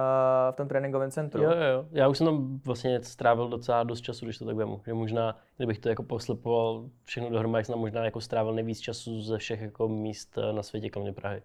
v 0.51 0.57
tom 0.57 0.69
tréninkovém 0.69 1.11
centru? 1.11 1.43
Jo, 1.43 1.51
jo, 1.51 1.87
já 1.91 2.09
už 2.09 2.19
jsem 2.19 2.27
tam 2.27 2.61
vlastně 2.65 3.03
strávil 3.03 3.49
docela 3.49 3.83
dost 3.83 4.01
času, 4.01 4.25
když 4.25 4.39
to 4.39 4.45
tak 4.45 4.57
vemu. 4.57 4.81
Že 4.87 4.95
možná, 4.95 5.39
kdybych 5.57 5.79
to 5.79 5.89
jako 5.89 6.03
poslepoval 6.03 6.89
všechno 7.05 7.31
dohromady, 7.31 7.65
jsem 7.65 7.79
možná 7.79 8.05
jako 8.05 8.21
strávil 8.21 8.55
nejvíc 8.55 8.81
času 8.81 9.23
ze 9.23 9.39
všech 9.39 9.61
jako 9.61 9.89
míst 9.89 10.39
eh, 10.39 10.53
na 10.53 10.63
světě, 10.63 10.91
kromě 10.91 11.13
Prahy. 11.13 11.43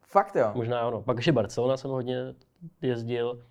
Fakt 0.00 0.36
jo? 0.36 0.50
Možná 0.54 0.80
ano. 0.80 1.02
Pak 1.02 1.16
ještě 1.16 1.32
Barcelona 1.32 1.76
jsem 1.76 1.90
hodně 1.90 2.34
jezdil. 2.82 3.42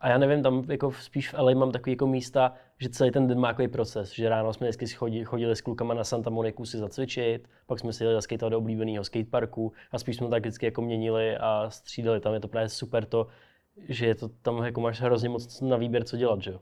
A 0.00 0.08
já 0.08 0.18
nevím, 0.18 0.42
tam 0.42 0.64
jako 0.68 0.92
spíš 0.92 1.32
v 1.32 1.34
LA 1.38 1.54
mám 1.54 1.72
takový 1.72 1.92
jako 1.92 2.06
místa, 2.06 2.52
že 2.78 2.88
celý 2.88 3.10
ten 3.10 3.26
den 3.26 3.38
má 3.38 3.48
takový 3.48 3.68
proces, 3.68 4.12
že 4.12 4.28
ráno 4.28 4.52
jsme 4.52 4.68
vždycky 4.68 4.86
chodili, 4.86 5.24
chodili 5.24 5.56
s 5.56 5.60
klukama 5.60 5.94
na 5.94 6.04
Santa 6.04 6.30
Moniku 6.30 6.64
si 6.64 6.78
zacvičit, 6.78 7.48
pak 7.66 7.78
jsme 7.78 7.92
si 7.92 8.04
jeli 8.04 8.14
zaskateovat 8.14 8.52
do 8.52 8.58
oblíbeného 8.58 9.04
skateparku 9.04 9.72
a 9.90 9.98
spíš 9.98 10.16
jsme 10.16 10.28
tak 10.28 10.42
vždycky 10.42 10.66
jako 10.66 10.82
měnili 10.82 11.36
a 11.36 11.70
střídali. 11.70 12.20
Tam 12.20 12.34
je 12.34 12.40
to 12.40 12.48
právě 12.48 12.68
super 12.68 13.04
to, 13.04 13.26
že 13.88 14.06
je 14.06 14.14
to, 14.14 14.28
tam 14.28 14.64
jako 14.64 14.80
máš 14.80 15.00
hrozně 15.00 15.28
moc 15.28 15.60
na 15.60 15.76
výběr, 15.76 16.04
co 16.04 16.16
dělat, 16.16 16.42
že 16.42 16.50
jo. 16.50 16.60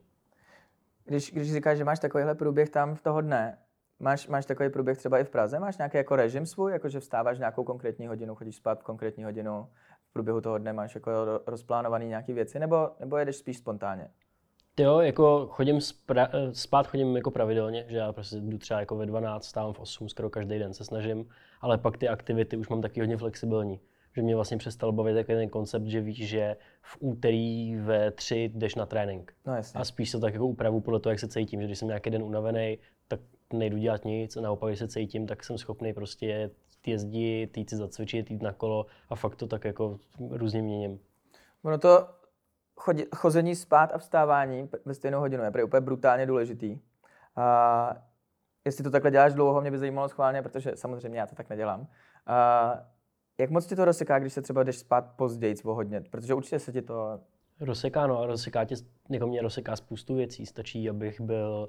když, 1.05 1.33
když 1.33 1.53
říkáš, 1.53 1.79
že 1.79 1.85
máš 1.85 1.99
takovýhle 1.99 2.35
průběh 2.35 2.71
tam 2.71 2.95
v 2.95 3.03
toho 3.03 3.21
dne, 3.21 3.59
máš, 4.01 4.29
máš 4.29 4.47
takový 4.47 4.71
průběh 4.71 4.99
třeba 4.99 5.19
i 5.19 5.25
v 5.25 5.31
Praze? 5.31 5.59
Máš 5.59 5.79
nějaký 5.79 5.97
jako 5.97 6.17
režim 6.17 6.47
svůj, 6.47 6.73
jako 6.73 6.89
že 6.89 7.01
vstáváš 7.01 7.39
nějakou 7.39 7.65
konkrétní 7.65 8.07
hodinu, 8.07 8.35
chodíš 8.35 8.57
spát 8.57 8.81
v 8.81 8.83
konkrétní 8.83 9.25
hodinu, 9.25 9.69
průběhu 10.17 10.41
toho 10.41 10.59
dne 10.59 10.73
máš 10.73 10.95
jako 10.95 11.11
ro- 11.11 11.41
rozplánovaný 11.47 12.07
nějaké 12.07 12.33
věci, 12.33 12.59
nebo, 12.59 12.91
nebo 13.01 13.17
jedeš 13.17 13.37
spíš 13.37 13.59
spontánně? 13.59 14.09
Jo, 14.81 15.01
jako 15.01 15.47
chodím 15.51 15.79
spra- 15.79 16.29
eh, 16.33 16.55
spát 16.55 16.87
chodím 16.87 17.17
jako 17.17 17.31
pravidelně, 17.31 17.85
že 17.89 17.97
já 17.97 18.13
prostě 18.13 18.37
jdu 18.37 18.59
třeba 18.59 18.81
jako 18.81 18.97
ve 18.97 19.07
12, 19.07 19.45
stávám 19.45 19.73
v 19.73 19.81
8, 19.81 20.09
skoro 20.09 20.31
každý 20.31 20.59
den 20.59 20.75
se 20.75 20.85
snažím, 20.85 21.29
ale 21.61 21.79
pak 21.79 21.97
ty 21.99 22.09
aktivity 22.09 22.57
už 22.57 22.69
mám 22.69 22.83
taky 22.83 23.01
hodně 23.01 23.17
flexibilní. 23.17 23.81
Že 24.17 24.23
mě 24.23 24.35
vlastně 24.35 24.57
přestal 24.57 24.93
bavit 24.93 25.15
takový 25.15 25.39
ten 25.39 25.49
koncept, 25.49 25.87
že 25.87 26.01
víš, 26.01 26.29
že 26.29 26.57
v 26.83 26.97
úterý 27.01 27.77
ve 27.77 28.11
3 28.11 28.51
jdeš 28.55 28.75
na 28.75 28.87
trénink. 28.87 29.33
No 29.47 29.55
jasně. 29.55 29.81
A 29.81 29.85
spíš 29.85 30.13
to 30.13 30.21
tak 30.21 30.33
jako 30.33 30.47
upravu 30.47 30.81
podle 30.81 31.01
toho, 31.01 31.11
jak 31.11 31.21
se 31.21 31.29
cítím, 31.29 31.61
že 31.61 31.67
když 31.67 31.79
jsem 31.79 31.89
nějaký 31.89 32.11
den 32.11 32.23
unavený, 32.23 32.79
tak 33.09 33.21
nejdu 33.53 33.79
dělat 33.79 34.05
nic, 34.05 34.37
a 34.37 34.41
naopak, 34.41 34.71
když 34.71 34.79
se 34.79 34.89
cítím, 34.89 35.27
tak 35.27 35.45
jsem 35.45 35.59
schopný 35.59 35.93
prostě 35.93 36.51
jezdit, 36.89 37.57
jít 37.57 37.71
si 37.71 37.77
zacvičit, 37.77 38.31
jít 38.31 38.43
na 38.43 38.53
kolo 38.53 38.87
a 39.09 39.15
fakt 39.15 39.37
to 39.37 39.47
tak 39.47 39.65
jako 39.65 39.99
různě 40.31 40.63
měním. 40.63 41.01
Ono 41.63 41.79
to 41.79 42.09
chodí, 42.77 43.05
chození 43.17 43.57
spát 43.57 43.93
a 43.93 43.99
vstávání 43.99 44.69
ve 44.85 44.95
stejnou 44.95 45.21
hodinu 45.21 45.45
je 45.57 45.65
úplně 45.65 45.81
brutálně 45.81 46.27
důležitý. 46.27 46.79
A 47.37 47.97
jestli 48.65 48.85
to 48.85 48.91
takhle 48.91 49.11
děláš 49.11 49.35
dlouho, 49.35 49.61
mě 49.61 49.71
by 49.71 49.79
zajímalo 49.79 50.09
schválně, 50.09 50.43
protože 50.43 50.73
samozřejmě 50.75 51.19
já 51.19 51.27
to 51.27 51.35
tak 51.35 51.51
nedělám. 51.51 51.87
A 52.27 52.79
jak 53.39 53.51
moc 53.51 53.67
ti 53.67 53.77
to 53.77 53.85
rozseká, 53.85 54.19
když 54.19 54.33
se 54.33 54.43
třeba 54.43 54.63
jdeš 54.63 54.79
spát 54.79 55.13
později 55.17 55.55
o 55.65 55.75
hodně? 55.75 56.01
Protože 56.01 56.35
určitě 56.35 56.59
se 56.59 56.73
ti 56.73 56.83
to... 56.83 57.21
Rozseká, 57.61 58.07
no 58.07 58.21
a 58.21 58.27
rozseká 58.27 58.65
tě, 58.65 58.75
jako 59.11 59.27
mě 59.27 59.43
rozseká 59.43 59.77
spoustu 59.77 60.15
věcí. 60.15 60.47
Stačí, 60.47 60.91
abych 60.91 61.21
byl 61.21 61.69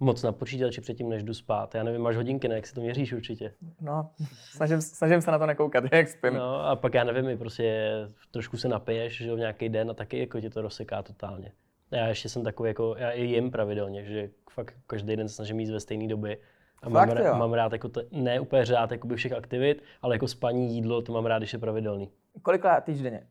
moc 0.00 0.22
na 0.22 0.32
počítači 0.32 0.80
předtím, 0.80 1.08
než 1.08 1.22
jdu 1.22 1.34
spát. 1.34 1.74
Já 1.74 1.82
nevím, 1.82 2.00
máš 2.00 2.16
hodinky, 2.16 2.48
ne? 2.48 2.54
Jak 2.54 2.66
si 2.66 2.74
to 2.74 2.80
měříš 2.80 3.12
určitě? 3.12 3.54
No, 3.80 4.10
snažím, 4.50 4.80
snažím 4.80 5.20
se 5.20 5.30
na 5.30 5.38
to 5.38 5.46
nekoukat, 5.46 5.84
jak 5.92 6.08
spím. 6.08 6.34
No 6.34 6.66
a 6.66 6.76
pak 6.76 6.94
já 6.94 7.04
nevím, 7.04 7.28
i 7.28 7.36
prostě 7.36 7.92
trošku 8.30 8.56
se 8.56 8.68
napiješ, 8.68 9.16
že 9.16 9.28
jo, 9.28 9.36
v 9.36 9.38
nějaký 9.38 9.68
den 9.68 9.90
a 9.90 9.94
taky 9.94 10.18
jako 10.18 10.40
tě 10.40 10.50
to 10.50 10.62
rozseká 10.62 11.02
totálně. 11.02 11.52
Já 11.90 12.08
ještě 12.08 12.28
jsem 12.28 12.44
takový, 12.44 12.68
jako, 12.68 12.94
já 12.98 13.10
i 13.10 13.24
jim 13.24 13.50
pravidelně, 13.50 14.04
že 14.04 14.30
fakt 14.50 14.74
každý 14.86 15.16
den 15.16 15.28
se 15.28 15.34
snažím 15.34 15.60
jíst 15.60 15.70
ve 15.70 15.80
stejné 15.80 16.08
době. 16.08 16.38
A 16.82 16.88
mám, 16.88 17.08
Fakt, 17.08 17.18
rád, 17.18 17.38
mám 17.38 17.52
rád, 17.52 17.72
jako 17.72 17.88
to, 17.88 18.02
ne 18.10 18.40
úplně 18.40 18.64
rád 18.64 18.92
jakoby 18.92 19.16
všech 19.16 19.32
aktivit, 19.32 19.82
ale 20.02 20.14
jako 20.14 20.28
spaní, 20.28 20.74
jídlo, 20.74 21.02
to 21.02 21.12
mám 21.12 21.26
rád, 21.26 21.38
když 21.38 21.52
je 21.52 21.58
pravidelný. 21.58 22.10
Kolikrát 22.42 22.80
týždenně? 22.80 23.26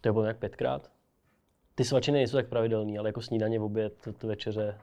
To 0.00 0.08
je 0.08 0.12
bylo 0.12 0.24
nějak 0.24 0.38
pětkrát. 0.38 0.90
Ty 1.74 1.84
svačiny 1.84 2.18
nejsou 2.18 2.36
tak 2.36 2.48
pravidelný, 2.48 2.98
ale 2.98 3.08
jako 3.08 3.20
snídaně, 3.20 3.60
oběd, 3.60 4.00
to, 4.04 4.12
to 4.12 4.26
večeře, 4.26 4.78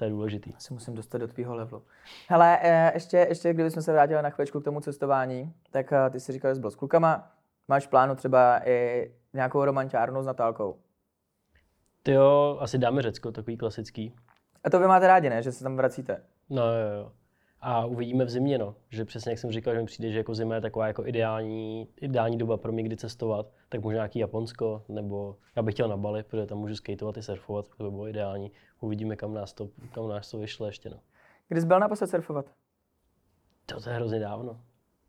to 0.00 0.04
je 0.04 0.10
důležitý. 0.10 0.54
Asi 0.54 0.74
musím 0.74 0.94
dostat 0.94 1.18
do 1.18 1.28
tvýho 1.28 1.54
levelu. 1.54 1.82
Hele, 2.28 2.58
eh, 2.62 2.90
ještě, 2.94 3.16
ještě 3.16 3.54
kdybychom 3.54 3.82
se 3.82 3.92
vrátili 3.92 4.22
na 4.22 4.30
chvíličku 4.30 4.60
k 4.60 4.64
tomu 4.64 4.80
cestování, 4.80 5.54
tak 5.70 5.92
eh, 5.92 6.10
ty 6.10 6.20
si 6.20 6.32
říkal, 6.32 6.50
že 6.50 6.54
jsi 6.54 6.60
byl 6.60 6.70
s 6.70 6.74
klukama, 6.74 7.32
máš 7.68 7.86
plánu 7.86 8.14
třeba 8.14 8.68
i 8.68 9.10
nějakou 9.32 9.64
romantiárnu 9.64 10.22
s 10.22 10.26
Natálkou. 10.26 10.78
Ty 12.02 12.12
jo, 12.12 12.58
asi 12.60 12.78
dáme 12.78 13.02
Řecko, 13.02 13.32
takový 13.32 13.56
klasický. 13.56 14.14
A 14.64 14.70
to 14.70 14.80
vy 14.80 14.86
máte 14.86 15.06
rádi, 15.06 15.30
ne? 15.30 15.42
Že 15.42 15.52
se 15.52 15.64
tam 15.64 15.76
vracíte. 15.76 16.22
No 16.50 16.62
jo, 16.62 16.88
jo. 16.96 17.12
A 17.60 17.86
uvidíme 17.86 18.24
v 18.24 18.30
zimě, 18.30 18.58
no. 18.58 18.74
Že 18.90 19.04
přesně 19.04 19.32
jak 19.32 19.38
jsem 19.38 19.50
říkal, 19.50 19.74
že 19.74 19.80
mi 19.80 19.86
přijde, 19.86 20.12
že 20.12 20.18
jako 20.18 20.34
zima 20.34 20.54
je 20.54 20.60
taková 20.60 20.86
jako 20.86 21.06
ideální, 21.06 21.88
ideální 22.00 22.38
doba 22.38 22.56
pro 22.56 22.72
mě, 22.72 22.82
kdy 22.82 22.96
cestovat, 22.96 23.46
tak 23.72 23.82
možná 23.82 23.96
nějaký 23.96 24.18
Japonsko, 24.18 24.82
nebo 24.88 25.36
já 25.56 25.62
bych 25.62 25.74
chtěl 25.74 25.88
na 25.88 25.96
Bali, 25.96 26.22
protože 26.22 26.46
tam 26.46 26.58
můžu 26.58 26.74
skateovat 26.76 27.16
i 27.16 27.22
surfovat, 27.22 27.66
to 27.76 27.84
by 27.84 27.90
bylo 27.90 28.08
ideální. 28.08 28.50
Uvidíme, 28.80 29.16
kam 29.16 29.34
nás 29.34 29.52
to, 29.52 29.68
kam 29.92 30.08
nás 30.08 30.30
to 30.30 30.38
vyšle 30.38 30.68
ještě, 30.68 30.90
no. 30.90 30.96
Kdy 31.48 31.60
jsi 31.60 31.66
byl 31.66 31.80
naposled 31.80 32.10
surfovat? 32.10 32.46
To, 33.66 33.80
to 33.80 33.90
je 33.90 33.96
hrozně 33.96 34.18
dávno. 34.20 34.60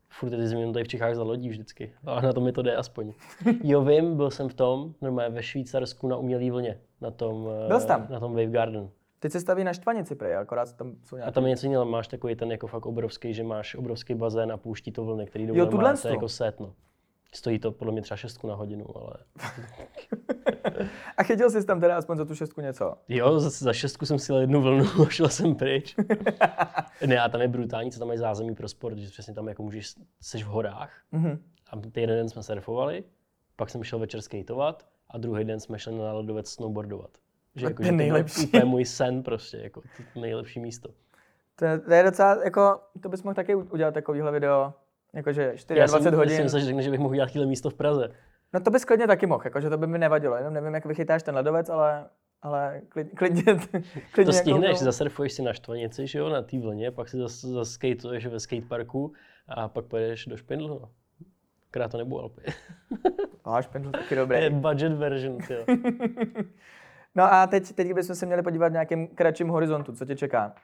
Furt 0.08 0.30
ty 0.30 0.48
zimě 0.48 0.72
tady 0.72 0.84
v 0.84 0.88
Čechách 0.88 1.14
za 1.14 1.22
lodí 1.22 1.48
vždycky, 1.48 1.92
ale 2.06 2.22
na 2.22 2.32
to 2.32 2.40
mi 2.40 2.52
to 2.52 2.62
jde 2.62 2.76
aspoň. 2.76 3.12
Jo, 3.64 3.82
vím, 3.84 4.16
byl 4.16 4.30
jsem 4.30 4.48
v 4.48 4.54
tom, 4.54 4.94
normálně 5.00 5.34
ve 5.34 5.42
Švýcarsku 5.42 6.08
na 6.08 6.16
umělý 6.16 6.50
vlně, 6.50 6.80
na 7.00 7.10
tom, 7.10 7.44
Byl 7.68 7.76
eh, 7.76 7.86
tam? 7.86 8.06
na 8.10 8.20
tom 8.20 8.32
Wave 8.32 8.46
Garden. 8.50 8.90
Teď 9.18 9.32
se 9.32 9.40
staví 9.40 9.64
na 9.64 9.72
Štvanici, 9.72 10.14
prej, 10.14 10.36
akorát 10.36 10.72
tam 10.76 10.92
jsou 11.04 11.16
A 11.16 11.18
nějaké... 11.18 11.32
tam 11.32 11.44
je 11.44 11.50
něco 11.50 11.66
jiného, 11.66 11.84
máš 11.84 12.08
takový 12.08 12.36
ten 12.36 12.50
jako 12.52 12.66
fakt 12.66 12.86
obrovský, 12.86 13.34
že 13.34 13.42
máš 13.42 13.74
obrovský 13.74 14.14
bazén 14.14 14.52
a 14.52 14.56
pouští 14.56 14.92
to 14.92 15.04
vlny, 15.04 15.26
který 15.26 15.46
jdou 15.46 15.54
Jo, 15.54 15.66
tu. 15.66 15.78
jako 16.08 16.28
set, 16.28 16.60
no. 16.60 16.74
Stojí 17.34 17.58
to 17.58 17.72
podle 17.72 17.92
mě 17.92 18.02
třeba 18.02 18.16
šestku 18.16 18.46
na 18.46 18.54
hodinu, 18.54 18.86
ale 18.96 19.12
A 21.16 21.22
chytil 21.22 21.50
jsi 21.50 21.66
tam 21.66 21.80
teda 21.80 21.96
aspoň 21.96 22.16
za 22.16 22.24
tu 22.24 22.34
šestku 22.34 22.60
něco? 22.60 22.94
jo, 23.08 23.40
za, 23.40 23.50
za 23.50 23.72
šestku 23.72 24.06
jsem 24.06 24.18
si 24.18 24.32
jednu 24.32 24.60
vlnu 24.62 24.84
a 25.06 25.08
šel 25.08 25.28
jsem 25.28 25.54
pryč. 25.54 25.96
ne, 27.06 27.20
a 27.20 27.28
tam 27.28 27.40
je 27.40 27.48
brutální, 27.48 27.90
co 27.92 27.98
tam 27.98 28.10
je 28.10 28.18
zázemí 28.18 28.54
pro 28.54 28.68
sport, 28.68 28.98
že 28.98 29.08
přesně 29.10 29.34
tam 29.34 29.48
jako 29.48 29.62
můžeš, 29.62 29.94
jsi 30.20 30.38
v 30.38 30.46
horách 30.46 30.92
Mhm. 31.12 31.38
a 31.70 31.76
ten 31.76 31.90
jeden 32.00 32.16
den 32.16 32.28
jsme 32.28 32.42
surfovali, 32.42 33.04
pak 33.56 33.70
jsem 33.70 33.84
šel 33.84 33.98
večer 33.98 34.20
skateovat 34.22 34.86
a 35.10 35.18
druhý 35.18 35.44
den 35.44 35.60
jsme 35.60 35.78
šli 35.78 35.98
na 35.98 36.12
ledovec 36.12 36.50
snowboardovat. 36.50 37.10
Že, 37.54 37.66
jako, 37.66 37.76
to 37.76 37.82
je 37.82 37.86
že 37.86 37.90
to 37.92 37.96
byl 37.96 38.04
nejlepší. 38.06 38.46
úplně 38.46 38.64
můj 38.64 38.84
sen 38.84 39.22
prostě, 39.22 39.56
jako 39.56 39.80
to 40.14 40.20
nejlepší 40.20 40.60
místo. 40.60 40.88
To, 41.56 41.64
je- 41.64 41.78
to 41.78 41.92
je 41.94 42.02
docela, 42.02 42.44
jako, 42.44 42.80
to 43.02 43.08
bys 43.08 43.22
mohl 43.22 43.34
taky 43.34 43.54
udělat 43.54 43.94
takovýhle 43.94 44.32
video, 44.32 44.72
jakože 45.14 45.42
24 45.44 45.80
Já 45.80 45.88
jsem, 45.88 46.14
hodin. 46.14 46.34
jsem 46.36 46.44
myslel, 46.44 46.60
že 46.60 46.66
řekne, 46.66 46.82
že 46.82 46.90
bych 46.90 47.00
mohl 47.00 47.10
udělat 47.10 47.26
takhle 47.26 47.46
místo 47.46 47.70
v 47.70 47.74
Praze. 47.74 48.08
No 48.52 48.60
to 48.60 48.70
bys 48.70 48.84
klidně 48.84 49.06
taky 49.06 49.26
mohl, 49.26 49.42
jakože 49.44 49.70
to 49.70 49.76
by 49.78 49.86
mi 49.86 49.98
nevadilo, 49.98 50.36
jenom 50.36 50.54
nevím, 50.54 50.74
jak 50.74 50.86
vychytáš 50.86 51.22
ten 51.22 51.34
ledovec, 51.34 51.68
ale, 51.68 52.06
ale 52.42 52.80
klidně, 52.88 53.12
klidně, 53.12 53.42
klidně 54.12 54.24
To 54.26 54.32
stihneš, 54.32 54.60
nějakou- 54.62 54.84
zasurfuješ 54.84 55.32
si 55.32 55.42
na 55.42 55.52
štvanici, 55.52 56.06
že 56.06 56.18
jo, 56.18 56.28
na 56.28 56.42
té 56.42 56.58
vlně, 56.58 56.90
pak 56.90 57.08
si 57.08 57.16
zas, 57.16 57.40
zaskejtuješ 57.44 58.26
ve 58.26 58.40
skateparku 58.40 59.12
a 59.48 59.68
pak 59.68 59.84
pojedeš 59.84 60.26
do 60.26 60.36
Špindlu. 60.36 60.68
No. 60.68 60.88
Krát 61.70 61.90
to 61.90 61.98
nebudu 61.98 62.20
Alpy. 62.22 62.42
No, 63.46 63.62
špindl 63.62 63.90
taky 63.90 64.08
To 64.08 64.14
je 64.14 64.20
dobrý. 64.20 64.50
budget 64.50 64.92
version, 64.92 65.38
jo. 65.50 65.64
No 67.14 67.32
a 67.32 67.46
teď, 67.46 67.72
teď 67.72 67.92
bychom 67.94 68.14
se 68.16 68.26
měli 68.26 68.42
podívat 68.42 68.68
v 68.68 68.72
nějakém 68.72 69.06
kratším 69.06 69.48
horizontu, 69.48 69.92
co 69.92 70.04
tě 70.04 70.16
čeká. 70.16 70.54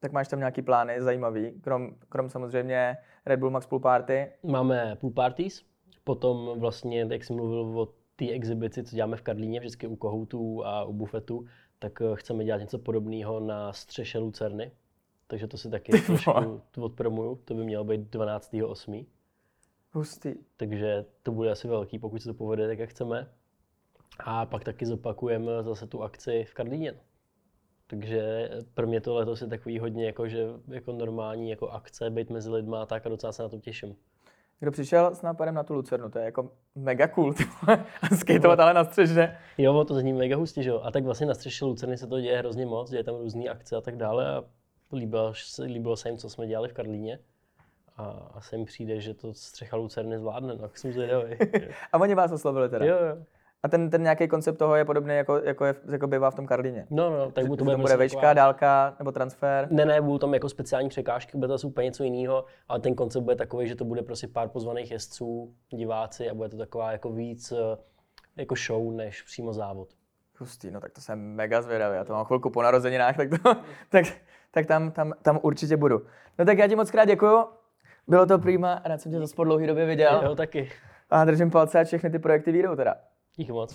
Tak 0.00 0.12
máš 0.12 0.28
tam 0.28 0.38
nějaký 0.38 0.62
plány 0.62 1.02
zajímavý, 1.02 1.60
krom, 1.60 1.94
krom 2.08 2.30
samozřejmě 2.30 2.96
Red 3.26 3.40
Bull 3.40 3.50
Max 3.50 3.66
Pool 3.66 3.80
Party. 3.80 4.32
Máme 4.42 4.96
pool 5.00 5.12
parties, 5.12 5.64
potom 6.04 6.60
vlastně, 6.60 7.06
jak 7.10 7.24
jsem 7.24 7.36
mluvil 7.36 7.80
o 7.80 7.88
té 8.16 8.30
exibici, 8.30 8.84
co 8.84 8.96
děláme 8.96 9.16
v 9.16 9.22
Karlíně, 9.22 9.60
vždycky 9.60 9.86
u 9.86 9.96
kohoutů 9.96 10.66
a 10.66 10.84
u 10.84 10.92
bufetu, 10.92 11.46
tak 11.78 12.02
eh, 12.02 12.04
chceme 12.14 12.44
dělat 12.44 12.58
něco 12.58 12.78
podobného 12.78 13.40
na 13.40 13.72
střeše 13.72 14.18
Lucerny. 14.18 14.72
Takže 15.26 15.46
to 15.46 15.58
si 15.58 15.70
taky 15.70 15.92
trošku 16.06 16.62
odpromuju, 16.80 17.40
to 17.44 17.54
by 17.54 17.64
mělo 17.64 17.84
být 17.84 18.00
12.8. 18.14 19.06
Hustý. 19.92 20.34
takže 20.56 21.04
to 21.22 21.32
bude 21.32 21.50
asi 21.50 21.68
velký, 21.68 21.98
pokud 21.98 22.22
se 22.22 22.28
to 22.28 22.34
povede 22.34 22.68
tak, 22.68 22.78
jak 22.78 22.90
chceme. 22.90 23.28
A 24.18 24.46
pak 24.46 24.64
taky 24.64 24.86
zopakujeme 24.86 25.62
zase 25.62 25.86
tu 25.86 26.02
akci 26.02 26.44
v 26.44 26.54
Karlíně. 26.54 26.94
Takže 27.90 28.50
pro 28.74 28.86
mě 28.86 29.00
to 29.00 29.14
letos 29.14 29.40
je 29.40 29.46
takový 29.46 29.78
hodně 29.78 30.06
jako, 30.06 30.28
že, 30.28 30.46
jako 30.68 30.92
normální 30.92 31.50
jako 31.50 31.68
akce, 31.68 32.10
být 32.10 32.30
mezi 32.30 32.50
lidma 32.50 32.82
a 32.82 32.86
tak 32.86 33.06
a 33.06 33.08
docela 33.08 33.32
se 33.32 33.42
na 33.42 33.48
to 33.48 33.58
těším. 33.58 33.96
Kdo 34.60 34.70
přišel 34.70 35.14
s 35.14 35.22
nápadem 35.22 35.54
na 35.54 35.62
tu 35.62 35.74
Lucernu, 35.74 36.10
to 36.10 36.18
je 36.18 36.24
jako 36.24 36.50
mega 36.74 37.08
cool. 37.08 37.34
A 38.02 38.16
skateovat 38.16 38.60
ale 38.60 38.74
na 38.74 38.84
střeže. 38.84 39.36
Jo, 39.58 39.84
to 39.84 39.94
zní 39.94 40.12
mega 40.12 40.36
hustě, 40.36 40.62
že 40.62 40.70
jo. 40.70 40.80
A 40.84 40.90
tak 40.90 41.04
vlastně 41.04 41.26
na 41.26 41.34
střeše 41.34 41.64
Lucerny 41.64 41.98
se 41.98 42.06
to 42.06 42.20
děje 42.20 42.38
hrozně 42.38 42.66
moc, 42.66 42.90
děje 42.90 43.04
tam 43.04 43.14
různé 43.14 43.44
akce 43.44 43.76
a 43.76 43.80
tak 43.80 43.96
dále 43.96 44.36
a 44.36 44.44
líbilo, 44.92 45.34
se- 45.34 45.64
líbilo 45.64 45.96
se 45.96 46.08
jim, 46.08 46.18
co 46.18 46.30
jsme 46.30 46.46
dělali 46.46 46.68
v 46.68 46.72
Karlíně. 46.72 47.18
A 47.96 48.30
asi 48.34 48.56
jim 48.56 48.64
přijde, 48.64 49.00
že 49.00 49.14
to 49.14 49.34
střecha 49.34 49.76
Lucerny 49.76 50.18
zvládne, 50.18 50.48
no, 50.54 50.58
tak 50.58 50.78
jsem 50.78 50.92
zvědavý. 50.92 51.36
A 51.92 51.98
oni 52.00 52.14
vás 52.14 52.32
oslovili 52.32 52.68
teda. 52.68 52.86
jo, 52.86 52.96
jo. 53.08 53.24
A 53.62 53.68
ten, 53.68 53.90
ten 53.90 54.02
nějaký 54.02 54.28
koncept 54.28 54.58
toho 54.58 54.76
je 54.76 54.84
podobný, 54.84 55.14
jako, 55.16 55.36
jako, 55.44 55.64
je, 55.64 55.74
jako 55.92 56.06
bývá 56.06 56.30
v 56.30 56.34
tom 56.34 56.46
Karlíně. 56.46 56.86
No, 56.90 57.10
no, 57.10 57.30
tak 57.30 57.44
Že- 57.44 57.50
to 57.56 57.64
bude, 57.64 57.76
bude 57.76 57.96
vejška, 57.96 58.16
taková- 58.16 58.32
dálka 58.34 58.96
nebo 58.98 59.12
transfer. 59.12 59.68
Ne, 59.70 59.84
ne, 59.84 60.00
budou 60.00 60.18
tam 60.18 60.34
jako 60.34 60.48
speciální 60.48 60.88
překážky, 60.88 61.36
bude 61.38 61.48
to 61.48 61.54
zase 61.54 61.66
úplně 61.66 61.84
něco 61.84 62.04
jiného, 62.04 62.44
ale 62.68 62.80
ten 62.80 62.94
koncept 62.94 63.22
bude 63.22 63.36
takový, 63.36 63.68
že 63.68 63.74
to 63.76 63.84
bude 63.84 64.02
prostě 64.02 64.28
pár 64.28 64.48
pozvaných 64.48 64.90
jezdců, 64.90 65.54
diváci 65.68 66.30
a 66.30 66.34
bude 66.34 66.48
to 66.48 66.56
taková 66.56 66.92
jako 66.92 67.10
víc 67.10 67.52
eh, 67.52 67.76
jako 68.36 68.54
show, 68.66 68.92
než 68.92 69.22
přímo 69.22 69.52
závod. 69.52 69.88
Hustý, 70.38 70.70
no 70.70 70.80
tak 70.80 70.92
to 70.92 71.00
jsem 71.00 71.18
mega 71.18 71.62
zvědavý. 71.62 71.96
Já 71.96 72.04
to 72.04 72.12
mám 72.12 72.24
chvilku 72.24 72.50
po 72.50 72.62
narozeninách, 72.62 73.16
tak, 73.16 73.28
to, 73.30 73.54
tak, 73.88 74.04
tak 74.50 74.66
tam, 74.66 74.90
tam, 74.90 75.12
tam 75.22 75.38
určitě 75.42 75.76
budu. 75.76 76.02
No 76.38 76.44
tak 76.44 76.58
já 76.58 76.68
ti 76.68 76.76
moc 76.76 76.90
krát 76.90 77.04
děkuju. 77.04 77.44
Bylo 78.08 78.26
to 78.26 78.38
prima, 78.38 78.82
rád 78.84 79.00
jsem 79.00 79.12
tě 79.12 79.18
zase 79.18 79.34
po 79.36 79.44
dlouhé 79.44 79.66
době 79.66 79.86
viděl. 79.86 80.20
Jo, 80.24 80.34
taky. 80.34 80.70
A 81.10 81.24
držím 81.24 81.50
palce, 81.50 81.80
ať 81.80 81.86
všechny 81.86 82.10
ty 82.10 82.18
projekty 82.18 82.52
výjdou 82.52 82.76
teda. 82.76 82.94
Díky 83.38 83.52
moc. 83.52 83.70